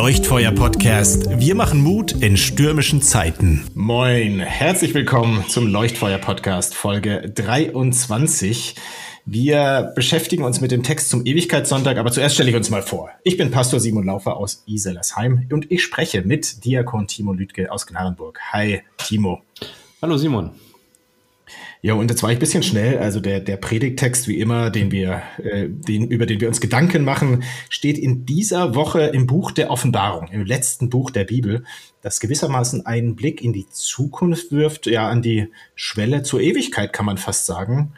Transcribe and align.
Leuchtfeuer-Podcast. 0.00 1.28
Wir 1.40 1.54
machen 1.54 1.82
Mut 1.82 2.12
in 2.12 2.38
stürmischen 2.38 3.02
Zeiten. 3.02 3.66
Moin, 3.74 4.40
herzlich 4.40 4.94
willkommen 4.94 5.44
zum 5.46 5.66
Leuchtfeuer-Podcast, 5.66 6.74
Folge 6.74 7.30
23. 7.34 8.76
Wir 9.26 9.92
beschäftigen 9.94 10.42
uns 10.42 10.62
mit 10.62 10.70
dem 10.70 10.82
Text 10.82 11.10
zum 11.10 11.26
Ewigkeitssonntag, 11.26 11.98
aber 11.98 12.10
zuerst 12.10 12.34
stelle 12.34 12.48
ich 12.48 12.56
uns 12.56 12.70
mal 12.70 12.80
vor. 12.80 13.10
Ich 13.24 13.36
bin 13.36 13.50
Pastor 13.50 13.78
Simon 13.78 14.06
Laufer 14.06 14.38
aus 14.38 14.62
Iselersheim 14.66 15.46
und 15.52 15.70
ich 15.70 15.82
spreche 15.82 16.22
mit 16.22 16.64
Diakon 16.64 17.06
Timo 17.06 17.34
Lüdke 17.34 17.70
aus 17.70 17.86
Gnadenburg. 17.86 18.40
Hi, 18.52 18.80
Timo. 18.96 19.42
Hallo, 20.00 20.16
Simon. 20.16 20.52
Ja, 21.82 21.94
und 21.94 22.10
jetzt 22.10 22.22
war 22.22 22.30
ich 22.30 22.36
ein 22.36 22.40
bisschen 22.40 22.62
schnell. 22.62 22.98
Also 22.98 23.20
der, 23.20 23.40
der 23.40 23.56
Predigttext, 23.56 24.28
wie 24.28 24.38
immer, 24.38 24.68
den 24.68 24.90
wir, 24.90 25.22
äh, 25.38 25.68
den, 25.68 26.08
über 26.08 26.26
den 26.26 26.40
wir 26.40 26.48
uns 26.48 26.60
Gedanken 26.60 27.04
machen, 27.04 27.42
steht 27.70 27.96
in 27.96 28.26
dieser 28.26 28.74
Woche 28.74 29.00
im 29.00 29.26
Buch 29.26 29.50
der 29.50 29.70
Offenbarung, 29.70 30.28
im 30.28 30.44
letzten 30.44 30.90
Buch 30.90 31.10
der 31.10 31.24
Bibel, 31.24 31.64
das 32.02 32.20
gewissermaßen 32.20 32.84
einen 32.84 33.16
Blick 33.16 33.42
in 33.42 33.54
die 33.54 33.68
Zukunft 33.70 34.52
wirft, 34.52 34.86
ja, 34.86 35.08
an 35.08 35.22
die 35.22 35.48
Schwelle 35.74 36.22
zur 36.22 36.40
Ewigkeit, 36.40 36.92
kann 36.92 37.06
man 37.06 37.16
fast 37.16 37.46
sagen. 37.46 37.94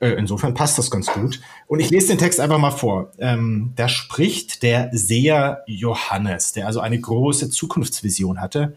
Äh, 0.00 0.10
insofern 0.10 0.54
passt 0.54 0.78
das 0.78 0.90
ganz 0.90 1.08
gut. 1.08 1.40
Und 1.66 1.80
ich 1.80 1.90
lese 1.90 2.08
den 2.08 2.18
Text 2.18 2.38
einfach 2.38 2.58
mal 2.58 2.70
vor. 2.70 3.10
Ähm, 3.18 3.72
da 3.74 3.88
spricht 3.88 4.62
der 4.62 4.90
Seher 4.92 5.64
Johannes, 5.66 6.52
der 6.52 6.68
also 6.68 6.78
eine 6.78 7.00
große 7.00 7.50
Zukunftsvision 7.50 8.40
hatte. 8.40 8.76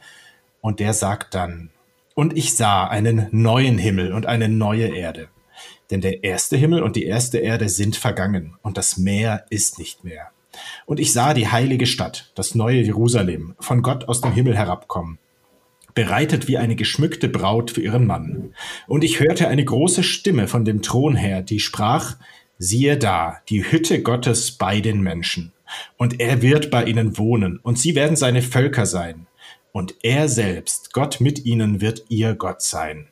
Und 0.61 0.79
der 0.79 0.93
sagt 0.93 1.35
dann, 1.35 1.69
und 2.21 2.37
ich 2.37 2.53
sah 2.53 2.85
einen 2.85 3.25
neuen 3.31 3.79
Himmel 3.79 4.13
und 4.13 4.27
eine 4.27 4.47
neue 4.47 4.95
Erde. 4.95 5.29
Denn 5.89 6.01
der 6.01 6.23
erste 6.23 6.55
Himmel 6.55 6.83
und 6.83 6.95
die 6.95 7.05
erste 7.05 7.39
Erde 7.39 7.67
sind 7.67 7.95
vergangen 7.95 8.53
und 8.61 8.77
das 8.77 8.97
Meer 8.97 9.47
ist 9.49 9.79
nicht 9.79 10.03
mehr. 10.03 10.29
Und 10.85 10.99
ich 10.99 11.13
sah 11.13 11.33
die 11.33 11.47
heilige 11.47 11.87
Stadt, 11.87 12.31
das 12.35 12.53
neue 12.53 12.79
Jerusalem, 12.83 13.55
von 13.59 13.81
Gott 13.81 14.07
aus 14.07 14.21
dem 14.21 14.33
Himmel 14.33 14.55
herabkommen, 14.55 15.17
bereitet 15.95 16.47
wie 16.47 16.59
eine 16.59 16.75
geschmückte 16.75 17.27
Braut 17.27 17.71
für 17.71 17.81
ihren 17.81 18.05
Mann. 18.05 18.53
Und 18.85 19.03
ich 19.03 19.19
hörte 19.19 19.47
eine 19.47 19.65
große 19.65 20.03
Stimme 20.03 20.47
von 20.47 20.63
dem 20.63 20.83
Thron 20.83 21.15
her, 21.15 21.41
die 21.41 21.59
sprach, 21.59 22.17
siehe 22.59 22.99
da, 22.99 23.39
die 23.49 23.71
Hütte 23.71 24.03
Gottes 24.03 24.51
bei 24.51 24.79
den 24.79 25.01
Menschen. 25.01 25.53
Und 25.97 26.19
er 26.19 26.43
wird 26.43 26.69
bei 26.69 26.83
ihnen 26.83 27.17
wohnen, 27.17 27.57
und 27.57 27.79
sie 27.79 27.95
werden 27.95 28.15
seine 28.15 28.43
Völker 28.43 28.85
sein 28.85 29.25
und 29.71 29.95
er 30.03 30.27
selbst, 30.29 30.93
Gott 30.93 31.21
mit 31.21 31.45
ihnen, 31.45 31.81
wird 31.81 32.05
ihr 32.09 32.35
Gott 32.35 32.61
sein. 32.61 33.07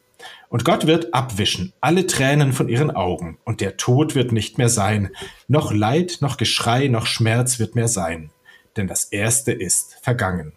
Und 0.49 0.65
Gott 0.65 0.87
wird 0.87 1.13
abwischen 1.13 1.73
alle 1.79 2.07
Tränen 2.07 2.53
von 2.53 2.69
ihren 2.69 2.91
Augen, 2.91 3.37
und 3.45 3.61
der 3.61 3.77
Tod 3.77 4.15
wird 4.15 4.31
nicht 4.31 4.57
mehr 4.57 4.69
sein, 4.69 5.11
noch 5.47 5.71
Leid, 5.71 6.17
noch 6.21 6.37
Geschrei, 6.37 6.87
noch 6.87 7.05
Schmerz 7.05 7.59
wird 7.59 7.75
mehr 7.75 7.87
sein, 7.87 8.31
denn 8.75 8.87
das 8.87 9.05
Erste 9.05 9.51
ist 9.51 9.97
vergangen. 10.01 10.53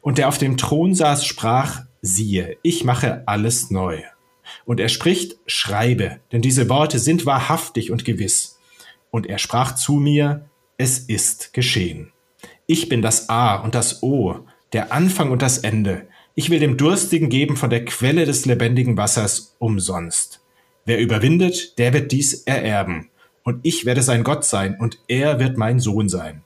Und 0.00 0.18
der 0.18 0.28
auf 0.28 0.38
dem 0.38 0.56
Thron 0.56 0.94
saß, 0.94 1.24
sprach, 1.24 1.82
siehe, 2.02 2.58
ich 2.62 2.84
mache 2.84 3.22
alles 3.26 3.70
neu. 3.70 4.02
Und 4.66 4.78
er 4.78 4.90
spricht, 4.90 5.36
schreibe, 5.46 6.20
denn 6.32 6.42
diese 6.42 6.68
Worte 6.68 6.98
sind 6.98 7.24
wahrhaftig 7.26 7.90
und 7.90 8.04
gewiss. 8.04 8.60
Und 9.10 9.26
er 9.26 9.38
sprach 9.38 9.74
zu 9.74 9.94
mir, 9.94 10.48
es 10.76 10.98
ist 10.98 11.52
geschehen. 11.54 12.12
Ich 12.66 12.88
bin 12.88 13.00
das 13.00 13.28
A 13.28 13.56
und 13.56 13.74
das 13.74 14.02
O, 14.02 14.40
der 14.74 14.92
Anfang 14.92 15.30
und 15.30 15.40
das 15.40 15.58
Ende. 15.58 16.08
Ich 16.34 16.50
will 16.50 16.58
dem 16.58 16.76
Durstigen 16.76 17.28
geben 17.28 17.56
von 17.56 17.70
der 17.70 17.84
Quelle 17.84 18.26
des 18.26 18.44
lebendigen 18.44 18.96
Wassers 18.96 19.54
umsonst. 19.60 20.42
Wer 20.84 21.00
überwindet, 21.00 21.78
der 21.78 21.92
wird 21.94 22.10
dies 22.12 22.42
ererben. 22.42 23.08
Und 23.44 23.60
ich 23.62 23.86
werde 23.86 24.02
sein 24.02 24.24
Gott 24.24 24.44
sein, 24.44 24.76
und 24.78 24.98
er 25.06 25.38
wird 25.38 25.56
mein 25.56 25.78
Sohn 25.78 26.08
sein. 26.08 26.42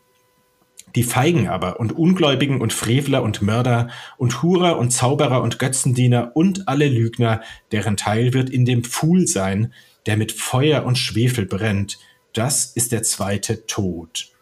Die 0.94 1.02
Feigen 1.04 1.48
aber 1.48 1.80
und 1.80 1.92
Ungläubigen 1.92 2.60
und 2.60 2.72
Frevler 2.72 3.22
und 3.22 3.40
Mörder 3.40 3.88
und 4.18 4.42
Hurer 4.42 4.78
und 4.78 4.90
Zauberer 4.90 5.42
und 5.42 5.58
Götzendiener 5.58 6.32
und 6.34 6.68
alle 6.68 6.88
Lügner, 6.88 7.40
deren 7.72 7.96
Teil 7.96 8.34
wird 8.34 8.50
in 8.50 8.64
dem 8.64 8.84
Pfuhl 8.84 9.26
sein, 9.26 9.72
der 10.06 10.16
mit 10.16 10.32
Feuer 10.32 10.84
und 10.84 10.98
Schwefel 10.98 11.46
brennt. 11.46 11.98
Das 12.32 12.66
ist 12.66 12.92
der 12.92 13.02
zweite 13.02 13.66
Tod. 13.66 14.32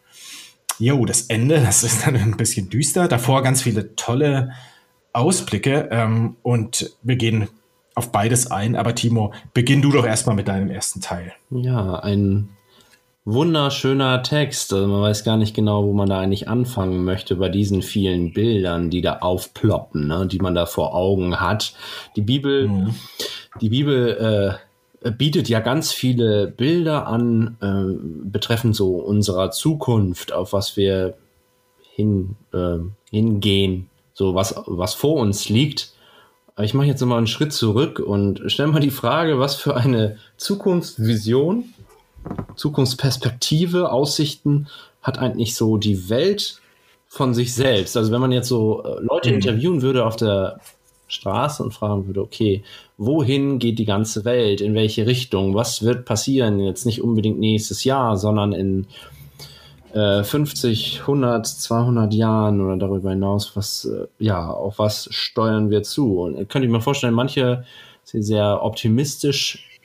Jo, 0.79 1.05
das 1.05 1.23
Ende, 1.23 1.61
das 1.61 1.85
ist 1.85 2.07
dann 2.07 2.17
ein 2.17 2.37
bisschen 2.37 2.69
düster. 2.69 3.09
Davor 3.09 3.43
ganz 3.43 3.63
viele 3.63 3.97
tolle 3.97 4.53
Ausblicke 5.13 5.89
ähm, 5.91 6.37
und 6.43 6.93
wir 7.03 7.17
gehen 7.17 7.49
auf 7.95 8.13
beides 8.13 8.51
ein. 8.51 8.77
Aber 8.77 8.95
Timo, 8.95 9.33
beginn 9.55 9.83
du 9.83 9.91
doch 9.91 10.07
erstmal 10.07 10.37
mit 10.37 10.49
deinem 10.49 10.71
ersten 10.71 11.01
Teil. 11.01 11.33
Ja, 11.51 11.99
ein 12.01 12.51
wunderschöner 13.25 14.23
Text. 14.23 14.73
Also 14.73 14.87
man 14.87 15.03
weiß 15.03 15.25
gar 15.25 15.37
nicht 15.37 15.55
genau, 15.55 15.85
wo 15.85 15.93
man 15.93 16.09
da 16.09 16.21
eigentlich 16.21 16.49
anfangen 16.49 17.05
möchte 17.05 17.37
bei 17.37 17.49
diesen 17.49 17.83
vielen 17.83 18.33
Bildern, 18.33 18.91
die 18.91 19.01
da 19.01 19.19
aufploppen, 19.19 20.07
ne, 20.07 20.27
die 20.27 20.39
man 20.39 20.55
da 20.55 20.67
vor 20.67 20.95
Augen 20.95 21.41
hat. 21.41 21.75
Die 22.15 22.23
Bibel, 22.23 22.69
mhm. 22.69 22.95
die 23.61 23.71
Bibel 23.71 24.59
äh, 24.61 24.66
bietet 25.11 25.49
ja 25.49 25.61
ganz 25.61 25.93
viele 25.93 26.47
Bilder 26.47 27.07
an, 27.07 27.57
äh, 27.61 28.29
betreffend 28.29 28.75
so 28.75 28.97
unserer 28.97 29.51
Zukunft, 29.51 30.33
auf 30.33 30.53
was 30.53 30.77
wir 30.77 31.15
hin, 31.95 32.37
äh, 32.53 32.79
hingehen, 33.11 33.89
so 34.15 34.35
was, 34.35 34.55
was 34.67 34.95
vor 34.95 35.15
uns 35.15 35.49
liegt. 35.49 35.93
Ich 36.59 36.73
mache 36.73 36.87
jetzt 36.87 37.05
mal 37.05 37.19
einen 37.19 37.27
Schritt 37.27 37.53
zurück 37.53 37.99
und 37.99 38.43
stelle 38.51 38.73
mal 38.73 38.81
die 38.81 38.91
Frage, 38.91 39.39
was 39.39 39.57
für 39.57 39.77
eine 39.77 40.17
Zukunftsvision, 40.39 41.65
Zukunftsperspektive, 42.57 43.93
Aussichten 43.93 44.69
hat 45.03 45.19
eigentlich 45.19 45.55
so 45.55 45.77
die 45.77 46.09
Welt 46.09 46.61
von 47.07 47.35
sich 47.35 47.55
selbst? 47.55 47.97
Also 47.97 48.13
wenn 48.13 48.21
man 48.21 48.33
jetzt 48.33 48.49
so 48.49 48.83
äh, 48.85 49.01
Leute 49.03 49.31
mhm. 49.31 49.37
interviewen 49.37 49.83
würde 49.83 50.05
auf 50.05 50.17
der 50.17 50.61
Straße 51.09 51.63
und 51.63 51.73
fragen 51.73 52.07
würde, 52.07 52.23
okay, 52.23 52.63
wohin 52.99 53.59
geht 53.59 53.79
die 53.79 53.85
ganze 53.85 54.25
Welt, 54.25 54.61
in 54.61 54.75
welche 54.75 55.07
Richtung, 55.07 55.55
was 55.55 55.83
wird 55.83 56.05
passieren, 56.05 56.59
jetzt 56.61 56.87
nicht 56.87 57.03
unbedingt 57.03 57.39
nächstes 57.39 57.85
Jahr, 57.85 58.17
sondern 58.17 58.53
in 58.53 58.87
äh, 59.93 60.25
50, 60.25 61.01
100, 61.01 61.47
200 61.47 62.13
Jahren 62.13 62.61
oder 62.61 62.77
darüber 62.77 63.11
hinaus, 63.11 63.57
was, 63.57 63.85
äh, 63.85 64.07
ja, 64.19 64.51
auf 64.51 64.79
was 64.79 65.09
steuern 65.11 65.71
wir 65.71 65.83
zu? 65.83 66.21
Und 66.21 66.49
könnte 66.49 66.67
ich 66.67 66.73
mir 66.73 66.81
vorstellen, 66.81 67.15
manche 67.15 67.65
sind 68.05 68.23
sehr 68.23 68.63
optimistisch 68.63 69.81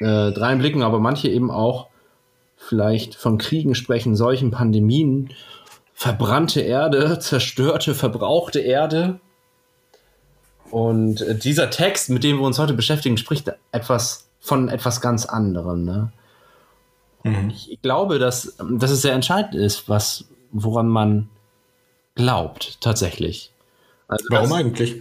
äh, 0.00 0.06
reinblicken, 0.06 0.82
aber 0.82 0.98
manche 0.98 1.28
eben 1.28 1.50
auch 1.50 1.88
vielleicht 2.56 3.14
von 3.14 3.38
Kriegen 3.38 3.74
sprechen, 3.74 4.16
solchen 4.16 4.50
Pandemien, 4.50 5.30
verbrannte 5.92 6.60
Erde, 6.60 7.18
zerstörte, 7.20 7.94
verbrauchte 7.94 8.60
Erde, 8.60 9.20
und 10.72 11.20
äh, 11.20 11.34
dieser 11.34 11.68
Text, 11.68 12.08
mit 12.08 12.24
dem 12.24 12.38
wir 12.38 12.46
uns 12.46 12.58
heute 12.58 12.72
beschäftigen, 12.72 13.18
spricht 13.18 13.52
etwas 13.72 14.30
von 14.40 14.70
etwas 14.70 15.02
ganz 15.02 15.26
anderem. 15.26 15.84
Ne? 15.84 16.12
Mhm. 17.24 17.50
Ich 17.50 17.82
glaube, 17.82 18.18
dass, 18.18 18.56
dass 18.58 18.90
es 18.90 19.02
sehr 19.02 19.12
entscheidend 19.12 19.54
ist, 19.54 19.90
was, 19.90 20.24
woran 20.50 20.88
man 20.88 21.28
glaubt, 22.14 22.80
tatsächlich. 22.80 23.52
Also 24.08 24.24
Warum 24.30 24.48
das, 24.48 24.58
eigentlich? 24.58 24.96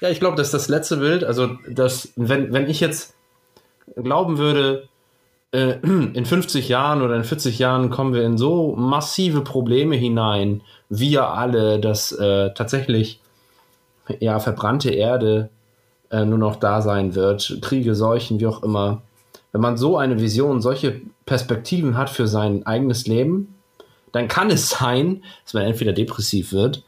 Ja, 0.00 0.08
ich 0.08 0.18
glaube, 0.18 0.36
dass 0.36 0.50
das 0.50 0.68
letzte 0.68 0.96
Bild, 0.96 1.22
also 1.22 1.50
dass, 1.70 2.12
wenn, 2.16 2.52
wenn 2.52 2.68
ich 2.68 2.80
jetzt 2.80 3.14
glauben 3.94 4.38
würde, 4.38 4.88
äh, 5.52 5.78
in 5.82 6.26
50 6.26 6.68
Jahren 6.68 7.00
oder 7.00 7.14
in 7.14 7.22
40 7.22 7.60
Jahren 7.60 7.90
kommen 7.90 8.12
wir 8.12 8.24
in 8.24 8.38
so 8.38 8.74
massive 8.74 9.42
Probleme 9.42 9.94
hinein, 9.94 10.62
wir 10.88 11.28
alle, 11.28 11.78
dass 11.78 12.10
äh, 12.10 12.52
tatsächlich 12.54 13.21
ja, 14.20 14.40
verbrannte 14.40 14.90
Erde 14.90 15.50
äh, 16.10 16.24
nur 16.24 16.38
noch 16.38 16.56
da 16.56 16.82
sein 16.82 17.14
wird, 17.14 17.58
Kriege, 17.62 17.94
Seuchen, 17.94 18.40
wie 18.40 18.46
auch 18.46 18.62
immer. 18.62 19.02
Wenn 19.52 19.60
man 19.60 19.76
so 19.76 19.98
eine 19.98 20.20
Vision, 20.20 20.62
solche 20.62 21.00
Perspektiven 21.26 21.96
hat 21.96 22.10
für 22.10 22.26
sein 22.26 22.66
eigenes 22.66 23.06
Leben, 23.06 23.54
dann 24.12 24.28
kann 24.28 24.50
es 24.50 24.68
sein, 24.68 25.22
dass 25.44 25.54
man 25.54 25.64
entweder 25.64 25.92
depressiv 25.92 26.52
wird 26.52 26.84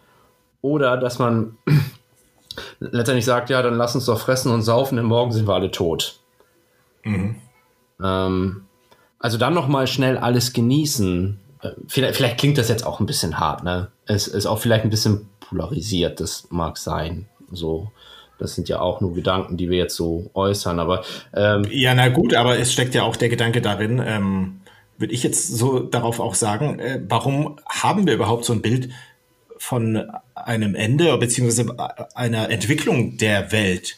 oder 0.61 0.97
dass 0.97 1.19
man 1.19 1.57
letztendlich 2.81 3.25
sagt, 3.25 3.51
ja, 3.51 3.63
dann 3.63 3.75
lass 3.75 3.95
uns 3.95 4.07
doch 4.07 4.21
fressen 4.21 4.53
und 4.53 4.63
saufen, 4.63 4.97
denn 4.97 5.07
morgen 5.07 5.33
sind 5.33 5.47
wir 5.49 5.55
alle 5.55 5.71
tot. 5.71 6.21
Mhm. 7.03 7.37
Ähm, 8.03 8.65
also 9.19 9.39
dann 9.39 9.55
noch 9.55 9.69
mal 9.69 9.87
schnell 9.87 10.19
alles 10.19 10.53
genießen. 10.53 11.41
Äh, 11.63 11.71
vielleicht, 11.89 12.17
vielleicht, 12.17 12.39
klingt 12.39 12.59
das 12.59 12.69
jetzt 12.69 12.87
auch 12.87 13.01
ein 13.01 13.07
bisschen 13.07 13.39
hart, 13.39 13.65
ne? 13.65 13.89
Es 14.07 14.27
ist 14.27 14.47
auch 14.47 14.59
vielleicht 14.59 14.85
ein 14.85 14.91
bisschen 14.91 15.29
polarisiert, 15.49 16.21
das 16.21 16.49
mag 16.51 16.79
sein. 16.79 17.27
So, 17.53 17.91
das 18.39 18.55
sind 18.55 18.69
ja 18.69 18.81
auch 18.81 19.01
nur 19.01 19.15
Gedanken, 19.15 19.57
die 19.57 19.71
wir 19.71 19.79
jetzt 19.79 19.97
so 19.97 20.31
äußern. 20.35 20.81
Aber 20.81 21.05
ähm, 21.35 21.67
ja, 21.71 21.95
na 21.95 22.09
gut, 22.09 22.35
aber 22.35 22.59
es 22.59 22.73
steckt 22.73 22.95
ja 22.95 23.03
auch 23.03 23.17
der 23.17 23.29
Gedanke 23.29 23.61
darin. 23.61 24.03
Ähm, 24.05 24.61
würde 24.99 25.15
ich 25.15 25.23
jetzt 25.23 25.49
so 25.49 25.81
darauf 25.81 26.21
auch 26.21 26.35
sagen, 26.35 26.79
äh, 26.79 27.01
warum 27.09 27.57
haben 27.69 28.07
wir 28.07 28.15
überhaupt 28.15 28.45
so 28.45 28.53
ein 28.53 28.63
Bild 28.63 28.91
von 29.57 30.11
einem 30.35 30.75
Ende 30.75 31.17
beziehungsweise 31.19 31.75
einer 32.15 32.51
Entwicklung 32.51 33.17
der 33.17 33.53
Welt? 33.53 33.97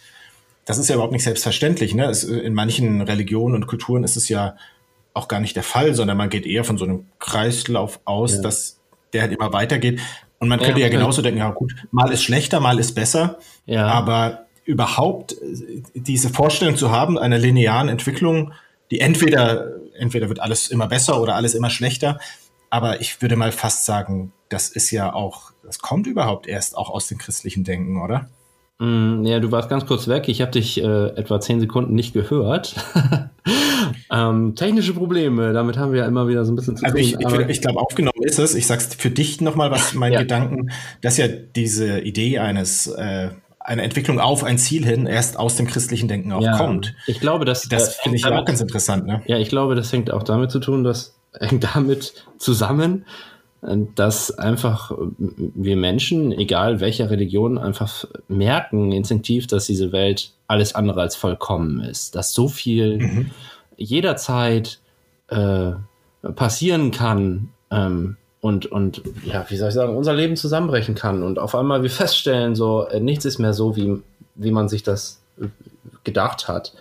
Das 0.64 0.78
ist 0.78 0.88
ja 0.88 0.96
überhaupt 0.96 1.12
nicht 1.12 1.24
selbstverständlich. 1.24 1.94
Ne? 1.94 2.06
Es, 2.06 2.24
in 2.24 2.54
manchen 2.54 3.00
Religionen 3.02 3.54
und 3.54 3.66
Kulturen 3.66 4.04
ist 4.04 4.16
es 4.16 4.28
ja 4.28 4.56
auch 5.14 5.28
gar 5.28 5.40
nicht 5.40 5.56
der 5.56 5.62
Fall, 5.62 5.94
sondern 5.94 6.16
man 6.16 6.28
geht 6.28 6.44
eher 6.44 6.64
von 6.64 6.76
so 6.76 6.84
einem 6.84 7.06
Kreislauf 7.18 8.00
aus, 8.04 8.36
ja. 8.36 8.42
dass 8.42 8.80
der 9.12 9.22
halt 9.22 9.32
immer 9.32 9.52
weitergeht. 9.52 10.00
Und 10.38 10.48
man 10.48 10.58
könnte 10.60 10.80
ja, 10.80 10.86
ja 10.86 10.92
genauso 10.92 11.22
denken, 11.22 11.38
ja 11.38 11.50
gut, 11.50 11.74
mal 11.90 12.12
ist 12.12 12.22
schlechter, 12.22 12.60
mal 12.60 12.78
ist 12.78 12.94
besser. 12.94 13.38
Ja. 13.64 13.86
Aber 13.86 14.46
überhaupt 14.64 15.32
äh, 15.32 15.82
diese 15.94 16.28
Vorstellung 16.28 16.76
zu 16.76 16.90
haben, 16.90 17.18
einer 17.18 17.38
linearen 17.38 17.88
Entwicklung, 17.88 18.52
die 18.90 19.00
entweder, 19.00 19.72
entweder 19.98 20.28
wird 20.28 20.40
alles 20.40 20.68
immer 20.68 20.86
besser 20.86 21.20
oder 21.20 21.34
alles 21.34 21.54
immer 21.54 21.70
schlechter. 21.70 22.18
Aber 22.68 23.00
ich 23.00 23.22
würde 23.22 23.36
mal 23.36 23.52
fast 23.52 23.84
sagen, 23.84 24.32
das 24.48 24.68
ist 24.68 24.90
ja 24.90 25.12
auch, 25.12 25.52
das 25.64 25.78
kommt 25.78 26.06
überhaupt 26.06 26.46
erst 26.46 26.76
auch 26.76 26.90
aus 26.90 27.06
dem 27.08 27.18
christlichen 27.18 27.64
Denken, 27.64 28.02
oder? 28.02 28.28
Mm, 28.78 29.24
ja, 29.24 29.40
du 29.40 29.50
warst 29.52 29.68
ganz 29.68 29.86
kurz 29.86 30.06
weg. 30.06 30.28
Ich 30.28 30.42
habe 30.42 30.52
dich 30.52 30.82
äh, 30.82 31.06
etwa 31.16 31.40
zehn 31.40 31.60
Sekunden 31.60 31.94
nicht 31.94 32.12
gehört. 32.12 32.74
ähm, 34.12 34.54
technische 34.54 34.92
Probleme, 34.92 35.52
damit 35.52 35.78
haben 35.78 35.92
wir 35.92 36.00
ja 36.00 36.06
immer 36.06 36.28
wieder 36.28 36.44
so 36.44 36.52
ein 36.52 36.56
bisschen 36.56 36.76
zu 36.76 36.84
also 36.84 36.96
tun. 36.96 37.04
Ich, 37.04 37.14
ich, 37.18 37.48
ich 37.48 37.60
glaube, 37.62 37.80
aufgenommen 37.80 38.22
ist 38.22 38.38
es. 38.38 38.54
Ich 38.54 38.66
sag's 38.66 38.94
für 38.94 39.10
dich 39.10 39.40
nochmal, 39.40 39.70
was 39.70 39.94
mein 39.94 40.12
ja. 40.12 40.20
Gedanken, 40.20 40.70
dass 41.00 41.16
ja 41.16 41.26
diese 41.28 42.00
Idee 42.00 42.38
eines 42.38 42.86
äh, 42.86 43.30
eine 43.60 43.82
Entwicklung 43.82 44.20
auf 44.20 44.44
ein 44.44 44.58
Ziel 44.58 44.84
hin 44.84 45.06
erst 45.06 45.38
aus 45.38 45.56
dem 45.56 45.66
christlichen 45.66 46.06
Denken 46.06 46.32
auch 46.32 46.42
ja, 46.42 46.56
kommt. 46.56 46.94
Ich 47.06 47.18
glaube, 47.18 47.44
dass 47.44 47.62
das 47.62 47.98
äh, 47.98 48.02
finde 48.02 48.16
ich 48.16 48.22
damit, 48.22 48.40
auch 48.40 48.44
ganz 48.44 48.60
interessant. 48.60 49.06
Ne? 49.06 49.22
Ja, 49.26 49.38
ich 49.38 49.48
glaube, 49.48 49.74
das 49.74 49.92
hängt 49.92 50.10
auch 50.10 50.22
damit 50.22 50.50
zu 50.50 50.60
tun, 50.60 50.84
dass 50.84 51.16
hängt 51.40 51.64
damit 51.74 52.24
zusammen, 52.38 53.04
dass 53.94 54.30
einfach 54.38 54.92
wir 55.26 55.76
Menschen, 55.76 56.30
egal 56.32 56.80
welcher 56.80 57.10
Religion, 57.10 57.58
einfach 57.58 58.04
merken 58.28 58.92
instinktiv, 58.92 59.46
dass 59.46 59.66
diese 59.66 59.90
Welt 59.90 60.32
alles 60.46 60.74
andere 60.74 61.00
als 61.00 61.16
vollkommen 61.16 61.80
ist, 61.80 62.14
dass 62.14 62.32
so 62.32 62.48
viel 62.48 62.98
mhm. 62.98 63.30
jederzeit 63.76 64.78
äh, 65.28 65.72
passieren 66.36 66.92
kann 66.92 67.48
ähm, 67.70 68.16
und, 68.40 68.66
und 68.66 69.02
ja, 69.24 69.44
wie 69.48 69.56
soll 69.56 69.68
ich 69.68 69.74
sagen, 69.74 69.96
unser 69.96 70.14
Leben 70.14 70.36
zusammenbrechen 70.36 70.94
kann 70.94 71.24
und 71.24 71.38
auf 71.40 71.56
einmal 71.56 71.82
wir 71.82 71.90
feststellen, 72.02 72.54
so 72.54 72.86
äh, 72.86 73.00
nichts 73.00 73.24
ist 73.24 73.38
mehr 73.38 73.52
so, 73.52 73.74
wie, 73.74 74.00
wie 74.36 74.52
man 74.52 74.68
sich 74.68 74.84
das 74.84 75.20
gedacht 76.04 76.46
hat. 76.46 76.72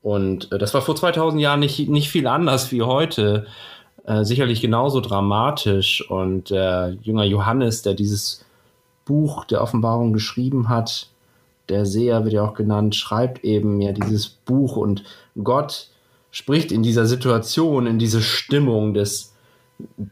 Und 0.00 0.50
äh, 0.52 0.58
das 0.58 0.72
war 0.72 0.80
vor 0.80 0.96
2000 0.96 1.42
Jahren 1.42 1.60
nicht, 1.60 1.88
nicht 1.88 2.10
viel 2.10 2.26
anders 2.26 2.72
wie 2.72 2.82
heute. 2.82 3.46
Äh, 4.06 4.24
sicherlich 4.24 4.60
genauso 4.60 5.00
dramatisch. 5.00 6.08
Und 6.08 6.50
der 6.50 6.96
Jünger 7.02 7.24
Johannes, 7.24 7.82
der 7.82 7.94
dieses 7.94 8.44
Buch 9.04 9.44
der 9.44 9.62
Offenbarung 9.62 10.12
geschrieben 10.12 10.68
hat, 10.68 11.08
der 11.68 11.84
Seher 11.84 12.22
wird 12.22 12.34
ja 12.34 12.44
auch 12.44 12.54
genannt, 12.54 12.94
schreibt 12.94 13.44
eben 13.44 13.80
ja 13.80 13.92
dieses 13.92 14.28
Buch 14.28 14.76
und 14.76 15.02
Gott 15.42 15.88
spricht 16.30 16.70
in 16.70 16.84
dieser 16.84 17.06
Situation, 17.06 17.86
in 17.88 17.98
diese 17.98 18.22
Stimmung 18.22 18.94
des 18.94 19.32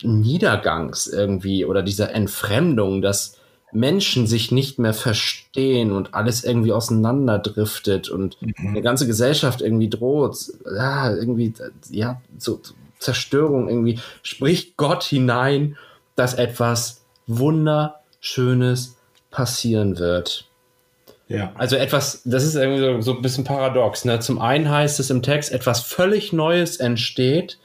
Niedergangs 0.02 1.06
irgendwie 1.06 1.64
oder 1.64 1.82
dieser 1.82 2.12
Entfremdung, 2.12 3.00
dass 3.00 3.36
Menschen 3.72 4.26
sich 4.26 4.50
nicht 4.50 4.78
mehr 4.78 4.94
verstehen 4.94 5.92
und 5.92 6.14
alles 6.14 6.42
irgendwie 6.42 6.72
auseinanderdriftet 6.72 8.08
und 8.08 8.40
mhm. 8.42 8.54
eine 8.58 8.82
ganze 8.82 9.06
Gesellschaft 9.06 9.62
irgendwie 9.62 9.88
droht, 9.88 10.36
ja, 10.76 11.14
irgendwie, 11.14 11.52
ja, 11.90 12.20
so, 12.38 12.60
Zerstörung 13.04 13.68
irgendwie, 13.68 14.00
spricht 14.22 14.76
Gott 14.76 15.04
hinein, 15.04 15.76
dass 16.16 16.34
etwas 16.34 17.02
Wunderschönes 17.26 18.96
passieren 19.30 19.98
wird. 19.98 20.46
Ja. 21.28 21.52
Also 21.56 21.76
etwas, 21.76 22.22
das 22.24 22.44
ist 22.44 22.54
irgendwie 22.54 22.80
so, 22.80 23.00
so 23.00 23.16
ein 23.16 23.22
bisschen 23.22 23.44
paradox. 23.44 24.04
Ne? 24.04 24.20
Zum 24.20 24.40
einen 24.40 24.70
heißt 24.70 25.00
es 25.00 25.10
im 25.10 25.22
Text, 25.22 25.52
etwas 25.52 25.80
völlig 25.82 26.32
Neues 26.32 26.76
entsteht. 26.76 27.58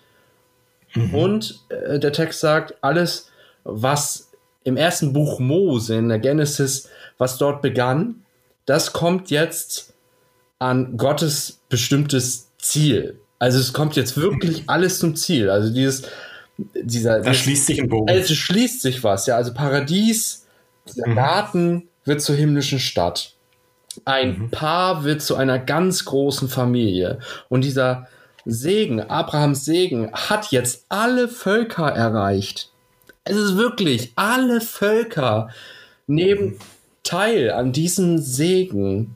Mhm. 0.94 1.14
Und 1.14 1.60
äh, 1.70 2.00
der 2.00 2.14
Text 2.14 2.40
sagt, 2.40 2.76
alles, 2.82 3.30
was 3.64 4.32
im 4.64 4.78
ersten 4.78 5.14
Buch 5.14 5.40
Mose, 5.40 5.96
in 5.96 6.10
der 6.10 6.20
Genesis, 6.20 6.90
was 7.18 7.38
dort 7.38 7.62
begann, 7.62 8.24
das 8.66 8.94
kommt 8.94 9.30
jetzt 9.30 9.94
an 10.60 10.98
Gottes 10.98 11.60
bestimmtes 11.70 12.50
Ziel. 12.58 13.20
Also 13.40 13.58
es 13.58 13.72
kommt 13.72 13.96
jetzt 13.96 14.18
wirklich 14.18 14.64
alles 14.68 15.00
zum 15.00 15.16
Ziel. 15.16 15.50
Also 15.50 15.74
dieses, 15.74 16.04
dieser. 16.58 17.22
Da 17.22 17.34
schließt 17.34 17.66
sich 17.66 17.82
ein 17.82 17.90
Bogen. 17.90 18.10
Also 18.10 18.36
schließt 18.36 18.82
sich 18.82 19.04
was, 19.04 19.26
ja. 19.26 19.38
Also 19.38 19.54
Paradies, 19.54 20.46
dieser 20.88 21.08
mhm. 21.08 21.16
Garten 21.16 21.88
wird 22.04 22.22
zur 22.22 22.36
himmlischen 22.36 22.80
Stadt. 22.80 23.34
Ein 24.06 24.38
mhm. 24.38 24.52
Paar 24.52 25.04
wird 25.06 25.22
zu 25.22 25.36
einer 25.36 25.58
ganz 25.58 26.06
großen 26.06 26.50
Familie. 26.50 27.20
Und 27.48 27.64
dieser 27.64 28.08
Segen, 28.46 29.02
Abrahams 29.02 29.66
Segen, 29.66 30.12
hat 30.12 30.52
jetzt 30.52 30.86
alle 30.90 31.30
Völker 31.30 31.88
erreicht. 31.88 32.72
Es 33.24 33.38
ist 33.38 33.58
wirklich, 33.58 34.12
alle 34.16 34.60
Völker 34.60 35.50
nehmen 36.08 36.46
mhm. 36.46 36.60
teil 37.04 37.52
an 37.52 37.72
diesem 37.72 38.18
Segen. 38.18 39.16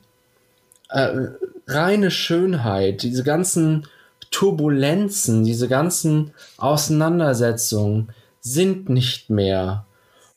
Äh, 0.88 1.28
reine 1.66 2.10
Schönheit, 2.10 3.02
diese 3.02 3.24
ganzen 3.24 3.86
Turbulenzen, 4.34 5.44
diese 5.44 5.68
ganzen 5.68 6.32
Auseinandersetzungen 6.56 8.08
sind 8.40 8.88
nicht 8.88 9.30
mehr. 9.30 9.86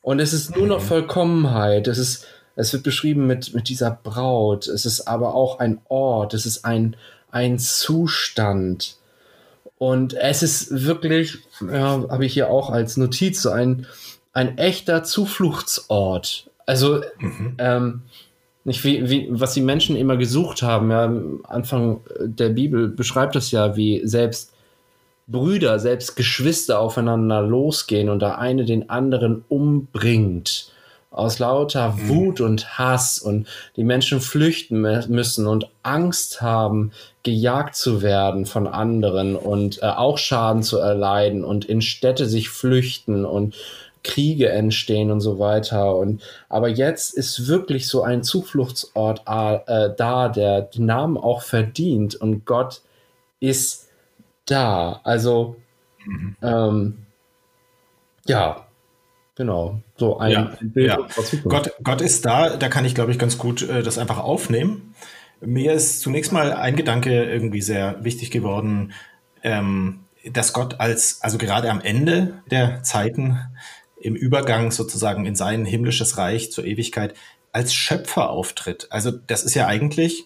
Und 0.03 0.19
es 0.19 0.33
ist 0.33 0.55
nur 0.55 0.67
noch 0.67 0.81
mhm. 0.81 0.85
Vollkommenheit. 0.85 1.87
Es 1.87 1.97
ist, 1.97 2.27
es 2.55 2.71
wird 2.73 2.83
beschrieben 2.83 3.25
mit, 3.25 3.55
mit 3.55 3.69
dieser 3.69 3.89
Braut. 3.89 4.67
Es 4.67 4.85
ist 4.85 5.07
aber 5.07 5.33
auch 5.33 5.57
ein 5.57 5.81
Ort. 5.89 6.35
Es 6.35 6.45
ist 6.45 6.63
ein, 6.63 6.95
ein 7.31 7.57
Zustand. 7.57 8.97
Und 9.79 10.13
es 10.13 10.43
ist 10.43 10.85
wirklich, 10.85 11.39
ja, 11.59 12.05
habe 12.07 12.27
ich 12.27 12.33
hier 12.33 12.51
auch 12.51 12.69
als 12.69 12.97
Notiz, 12.97 13.41
so 13.41 13.49
ein, 13.49 13.87
ein 14.31 14.59
echter 14.59 15.03
Zufluchtsort. 15.03 16.51
Also, 16.67 17.01
mhm. 17.17 17.55
ähm, 17.57 18.01
nicht 18.67 18.83
wie, 18.83 19.09
wie, 19.09 19.27
was 19.29 19.53
die 19.53 19.61
Menschen 19.61 19.95
immer 19.95 20.17
gesucht 20.17 20.61
haben. 20.61 20.91
Ja, 20.91 21.05
am 21.05 21.39
Anfang 21.47 22.01
der 22.19 22.49
Bibel 22.49 22.89
beschreibt 22.89 23.37
es 23.37 23.49
ja, 23.51 23.77
wie 23.77 24.01
selbst 24.03 24.51
Brüder, 25.25 25.79
selbst 25.79 26.17
Geschwister 26.17 26.79
aufeinander 26.79 27.41
losgehen 27.41 28.09
und 28.09 28.21
der 28.21 28.39
eine 28.39 28.65
den 28.65 28.89
anderen 28.89 29.45
umbringt. 29.47 30.73
Aus 31.11 31.39
lauter 31.39 31.93
mhm. 31.93 32.09
Wut 32.09 32.41
und 32.41 32.77
Hass 32.77 33.19
und 33.19 33.47
die 33.77 33.85
Menschen 33.85 34.19
flüchten 34.19 34.81
müssen 34.81 35.47
und 35.47 35.69
Angst 35.81 36.41
haben, 36.41 36.91
gejagt 37.23 37.75
zu 37.75 38.01
werden 38.01 38.45
von 38.45 38.67
anderen 38.67 39.37
und 39.37 39.81
äh, 39.81 39.85
auch 39.85 40.17
Schaden 40.17 40.61
zu 40.61 40.77
erleiden 40.77 41.45
und 41.45 41.63
in 41.63 41.81
Städte 41.81 42.25
sich 42.25 42.49
flüchten 42.49 43.23
und 43.23 43.55
Kriege 44.03 44.49
entstehen 44.49 45.11
und 45.11 45.21
so 45.21 45.39
weiter. 45.39 45.95
Und 45.95 46.21
aber 46.49 46.67
jetzt 46.69 47.13
ist 47.13 47.47
wirklich 47.47 47.87
so 47.87 48.03
ein 48.03 48.23
Zufluchtsort 48.23 49.21
äh, 49.21 49.89
da, 49.95 50.29
der 50.29 50.61
den 50.61 50.85
Namen 50.85 51.17
auch 51.17 51.41
verdient 51.41 52.15
und 52.15 52.45
Gott 52.45 52.81
ist 53.39 53.89
da. 54.45 55.01
Also 55.03 55.57
mhm. 56.05 56.35
ähm, 56.41 56.97
ja, 58.25 58.67
genau. 59.35 59.81
So 59.97 60.17
ein, 60.17 60.31
ja, 60.31 60.51
Bild 60.61 60.87
ja. 60.87 60.97
Gott, 61.45 61.71
Gott 61.83 62.01
ist 62.01 62.25
da, 62.25 62.57
da 62.57 62.69
kann 62.69 62.85
ich, 62.85 62.95
glaube 62.95 63.11
ich, 63.11 63.19
ganz 63.19 63.37
gut 63.37 63.67
äh, 63.67 63.83
das 63.83 63.97
einfach 63.97 64.19
aufnehmen. 64.19 64.93
Mir 65.39 65.73
ist 65.73 66.01
zunächst 66.01 66.31
mal 66.31 66.53
ein 66.53 66.75
Gedanke 66.75 67.23
irgendwie 67.23 67.61
sehr 67.61 68.03
wichtig 68.03 68.31
geworden, 68.31 68.93
ähm, 69.43 69.99
dass 70.31 70.53
Gott 70.53 70.79
als, 70.79 71.21
also 71.21 71.37
gerade 71.37 71.69
am 71.69 71.81
Ende 71.81 72.41
der 72.49 72.83
Zeiten, 72.83 73.39
im 74.01 74.15
Übergang 74.15 74.71
sozusagen 74.71 75.25
in 75.25 75.35
sein 75.35 75.65
himmlisches 75.65 76.17
Reich 76.17 76.51
zur 76.51 76.65
Ewigkeit 76.65 77.13
als 77.51 77.73
Schöpfer 77.73 78.29
auftritt. 78.29 78.87
Also 78.89 79.11
das 79.11 79.43
ist 79.43 79.55
ja 79.55 79.67
eigentlich 79.67 80.25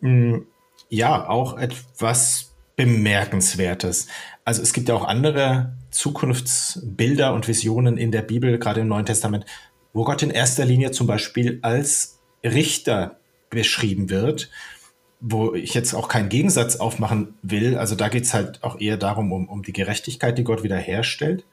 mh, 0.00 0.10
hm, 0.10 0.46
ja 0.88 1.28
auch 1.28 1.58
etwas 1.58 2.52
Bemerkenswertes. 2.76 4.08
Also 4.44 4.62
es 4.62 4.72
gibt 4.72 4.88
ja 4.88 4.94
auch 4.94 5.04
andere 5.04 5.74
Zukunftsbilder 5.90 7.32
und 7.32 7.48
Visionen 7.48 7.96
in 7.96 8.12
der 8.12 8.22
Bibel, 8.22 8.58
gerade 8.58 8.82
im 8.82 8.88
Neuen 8.88 9.06
Testament, 9.06 9.46
wo 9.92 10.04
Gott 10.04 10.22
in 10.22 10.30
erster 10.30 10.64
Linie 10.64 10.90
zum 10.90 11.06
Beispiel 11.06 11.58
als 11.62 12.18
Richter 12.44 13.18
beschrieben 13.48 14.10
wird, 14.10 14.50
wo 15.20 15.54
ich 15.54 15.72
jetzt 15.72 15.94
auch 15.94 16.08
keinen 16.08 16.28
Gegensatz 16.28 16.76
aufmachen 16.76 17.34
will. 17.42 17.78
Also 17.78 17.94
da 17.94 18.08
geht 18.08 18.24
es 18.24 18.34
halt 18.34 18.62
auch 18.62 18.78
eher 18.78 18.98
darum, 18.98 19.32
um, 19.32 19.48
um 19.48 19.62
die 19.62 19.72
Gerechtigkeit, 19.72 20.36
die 20.36 20.44
Gott 20.44 20.62
wiederherstellt. 20.62 21.44